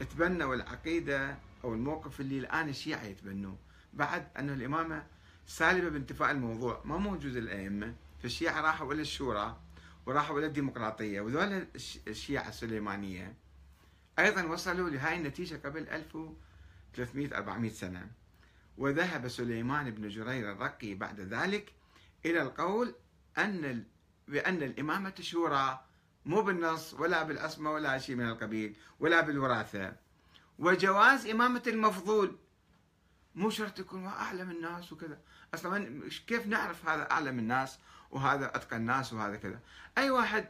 تبنوا 0.00 0.54
العقيدة 0.54 1.36
أو 1.64 1.74
الموقف 1.74 2.20
اللي 2.20 2.38
الآن 2.38 2.68
الشيعة 2.68 3.02
يتبنوه. 3.04 3.56
بعد 3.92 4.28
أن 4.36 4.50
الإمامة 4.50 5.06
سالبة 5.46 5.88
بانتفاء 5.88 6.30
الموضوع 6.30 6.82
ما 6.84 6.96
موجود 6.96 7.36
الأئمة. 7.36 7.94
فالشيعة 8.22 8.60
راحوا 8.60 8.92
إلى 8.92 9.02
الشورى 9.02 9.60
وراحوا 10.06 10.38
إلى 10.38 10.46
الديمقراطية 10.46 11.20
وذول 11.20 11.66
الشيعة 12.08 12.48
السليمانية 12.48 13.34
أيضا 14.18 14.42
وصلوا 14.42 14.90
لهذه 14.90 15.16
النتيجة 15.16 15.60
قبل 15.64 15.88
1300 15.88 17.36
400 17.36 17.70
سنة. 17.70 18.10
وذهب 18.78 19.28
سليمان 19.28 19.90
بن 19.90 20.08
جرير 20.08 20.52
الرقي 20.52 20.94
بعد 20.94 21.20
ذلك 21.20 21.72
إلى 22.26 22.42
القول 22.42 22.94
أن 23.38 23.84
بأن 24.28 24.62
الإمامة 24.62 25.14
شورى 25.20 25.84
مو 26.26 26.42
بالنص 26.42 26.94
ولا 26.94 27.22
بالأسماء 27.22 27.72
ولا 27.72 27.98
شيء 27.98 28.16
من 28.16 28.28
القبيل 28.28 28.76
ولا 29.00 29.20
بالوراثة. 29.20 29.96
وجواز 30.58 31.26
إمامة 31.26 31.62
المفضول. 31.66 32.36
مو 33.34 33.50
شرط 33.50 33.78
يكون 33.78 34.06
أعلم 34.06 34.50
الناس 34.50 34.92
وكذا. 34.92 35.18
أصلا 35.54 36.08
كيف 36.26 36.46
نعرف 36.46 36.88
هذا 36.88 37.10
أعلم 37.10 37.38
الناس 37.38 37.78
وهذا 38.10 38.56
أتقى 38.56 38.76
الناس 38.76 39.12
وهذا 39.12 39.36
كذا؟ 39.36 39.60
أي 39.98 40.10
واحد 40.10 40.48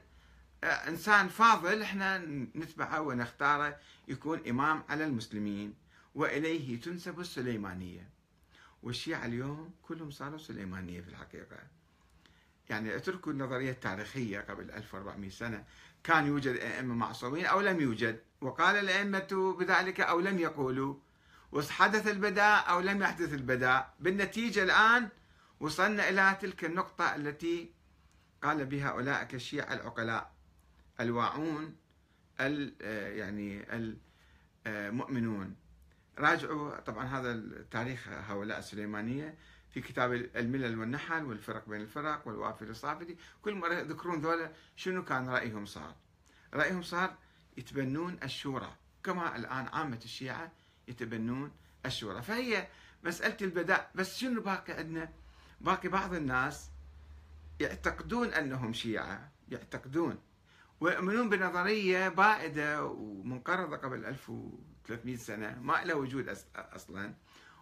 آه، 0.65 0.67
إنسان 0.67 1.29
فاضل 1.29 1.83
إحنا 1.83 2.19
نتبعه 2.57 3.01
ونختاره 3.01 3.79
يكون 4.09 4.49
إمام 4.49 4.83
على 4.89 5.05
المسلمين 5.05 5.75
وإليه 6.15 6.81
تنسب 6.81 7.21
السليمانية. 7.21 8.12
والشيعة 8.83 9.27
اليوم 9.27 9.75
كلهم 9.83 10.11
صاروا 10.11 10.39
سليمانية 10.39 11.01
في 11.01 11.09
الحقيقة. 11.09 11.57
يعني 12.71 12.97
اتركوا 12.97 13.33
النظرية 13.33 13.71
التاريخية 13.71 14.41
قبل 14.41 14.71
1400 14.71 15.31
سنة. 15.31 15.65
كان 16.05 16.27
يوجد 16.27 16.57
أئمة 16.57 16.95
معصومين 16.95 17.47
أو 17.47 17.61
لم 17.61 17.81
يوجد. 17.81 18.21
وقال 18.41 18.77
الأئمة 18.77 19.57
بذلك 19.59 20.01
أو 20.01 20.21
لم 20.21 20.39
يقولوا. 20.39 20.95
وحدث 21.53 22.07
البداء 22.09 22.71
أو 22.71 22.81
لم 22.81 23.03
يحدث 23.03 23.35
البداء. 23.35 23.95
بالنتيجة 24.01 24.63
الآن 24.63 25.09
وصلنا 25.61 26.09
إلى 26.09 26.37
تلك 26.41 26.65
النقطة 26.65 27.17
التي 27.17 27.75
قال 28.43 28.67
بها 28.67 28.89
أولئك 28.89 29.35
الشيعة 29.35 29.75
العقلاء. 29.75 30.33
الواعون 31.01 31.77
يعني 32.41 33.67
المؤمنون 34.67 35.57
راجعوا. 36.19 36.81
طبعا 36.81 37.05
هذا 37.05 37.33
التاريخ 37.33 38.09
هؤلاء 38.09 38.59
السليمانية 38.59 39.35
في 39.71 39.81
كتاب 39.81 40.13
الملل 40.13 40.79
والنحل 40.79 41.25
والفرق 41.25 41.69
بين 41.69 41.81
الفرق 41.81 42.29
والوافد 42.29 42.69
الصافدي 42.69 43.19
كل 43.43 43.55
مرة 43.55 43.75
يذكرون 43.75 44.21
ذولا 44.21 44.53
شنو 44.77 45.05
كان 45.05 45.29
رأيهم 45.29 45.67
صار؟ 45.67 45.95
رأيهم 46.55 46.83
صار 46.83 47.15
يتبنون 47.57 48.19
الشورى 48.23 48.77
كما 49.05 49.37
الآن 49.37 49.67
عامة 49.73 50.01
الشيعة 50.05 50.53
يتبنون 50.89 51.53
الشورى. 51.87 52.23
فهي 52.23 52.69
مسألة 53.05 53.37
البداء. 53.43 53.91
بس 53.95 54.19
شنو 54.19 54.41
باقي 54.41 54.73
عندنا؟ 54.73 55.13
باقي 55.61 55.89
بعض 55.89 56.15
الناس 56.15 56.71
يعتقدون 57.61 58.29
أنهم 58.29 58.73
شيعة 58.73 59.31
يعتقدون. 59.49 60.19
ويؤمنون 60.81 61.29
بنظرية 61.29 62.09
بائدة 62.09 62.85
ومنقرضة 62.85 63.77
قبل 63.77 64.05
1300 64.91 65.17
سنة 65.17 65.59
ما 65.63 65.85
لها 65.85 65.95
وجود 65.95 66.39
أصلا. 66.57 67.15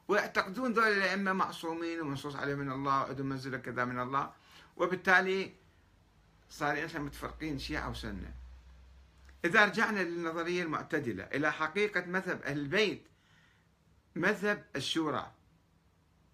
ويعتقدون 0.08 0.72
ذول 0.72 0.84
الأئمة 0.84 1.32
معصومين 1.32 2.00
ومنصوص 2.00 2.36
عليهم 2.36 2.58
من 2.58 2.72
الله 2.72 3.02
وعندهم 3.02 3.26
منزلة 3.26 3.58
كذا 3.58 3.84
من 3.84 3.98
الله. 3.98 4.32
وبالتالي 4.76 5.54
صار 6.50 6.84
إحنا 6.84 7.00
متفرقين 7.00 7.58
شيعة 7.58 7.90
وسنة. 7.90 8.34
إذا 9.44 9.64
رجعنا 9.64 10.00
للنظرية 10.00 10.62
المعتدلة 10.62 11.24
إلى 11.24 11.52
حقيقة 11.52 12.04
مذهب 12.06 12.42
أهل 12.42 12.58
البيت 12.58 13.02
مذهب 14.16 14.64
الشورى. 14.76 15.32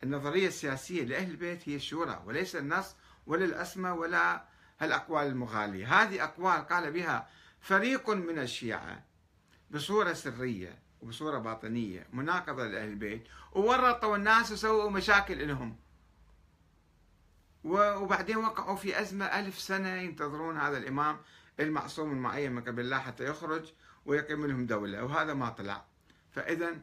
النظرية 0.02 0.48
السياسية 0.48 1.04
لأهل 1.04 1.30
البيت 1.30 1.68
هي 1.68 1.76
الشورى 1.76 2.22
وليس 2.26 2.56
النص 2.56 2.94
ولا 3.26 3.44
الأسماء 3.44 3.94
ولا 3.94 4.44
هالأقوال 4.80 5.26
المغالية. 5.26 6.02
هذه 6.02 6.24
أقوال 6.24 6.68
قال 6.68 6.92
بها 6.92 7.28
فريق 7.60 8.10
من 8.10 8.38
الشيعة. 8.38 9.05
بصورة 9.70 10.12
سرية 10.12 10.78
وبصورة 11.00 11.38
باطنية 11.38 12.06
مناقضة 12.12 12.66
لأهل 12.66 12.88
البيت 12.88 13.28
وورطوا 13.52 14.16
الناس 14.16 14.52
وسووا 14.52 14.90
مشاكل 14.90 15.48
لهم. 15.48 15.76
وبعدين 17.64 18.36
وقعوا 18.36 18.76
في 18.76 19.00
أزمة 19.00 19.24
ألف 19.24 19.58
سنة 19.58 19.88
ينتظرون 19.88 20.56
هذا 20.58 20.78
الإمام 20.78 21.18
المعصوم 21.60 22.12
المعين 22.12 22.52
من 22.52 22.62
قبل 22.62 22.80
الله 22.80 22.98
حتى 22.98 23.24
يخرج 23.24 23.72
ويقيم 24.06 24.46
لهم 24.46 24.66
دولة 24.66 25.04
وهذا 25.04 25.34
ما 25.34 25.48
طلع. 25.48 25.84
فإذا 26.30 26.74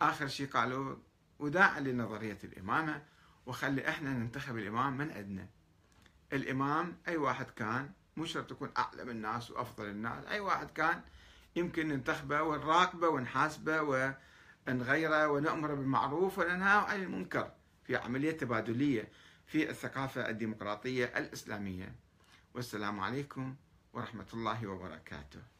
آخر 0.00 0.28
شيء 0.28 0.46
قالوا 0.46 0.96
وداعا 1.38 1.80
لنظرية 1.80 2.38
الإمامة 2.44 3.02
وخلي 3.46 3.88
إحنا 3.88 4.10
ننتخب 4.10 4.58
الإمام 4.58 4.96
من 4.96 5.10
عندنا 5.10 5.46
الإمام 6.32 6.96
أي 7.08 7.16
واحد 7.16 7.50
كان 7.50 7.90
مو 8.16 8.24
شرط 8.24 8.50
يكون 8.50 8.70
أعلم 8.78 9.10
الناس 9.10 9.50
وأفضل 9.50 9.84
الناس 9.84 10.24
أي 10.24 10.40
واحد 10.40 10.70
كان 10.70 11.02
يمكن 11.58 11.88
ننتخبه 11.88 12.42
ونراقبه 12.42 13.08
ونحاسبه 13.08 13.82
ونغيره 14.68 15.28
ونأمره 15.28 15.74
بالمعروف 15.74 16.38
وننهاه 16.38 16.80
عن 16.80 17.02
المنكر 17.02 17.50
في 17.84 17.96
عملية 17.96 18.30
تبادلية 18.30 19.08
في 19.46 19.70
الثقافة 19.70 20.28
الديمقراطية 20.28 21.04
الإسلامية. 21.04 21.94
والسلام 22.54 23.00
عليكم 23.00 23.54
ورحمة 23.92 24.26
الله 24.34 24.66
وبركاته. 24.66 25.57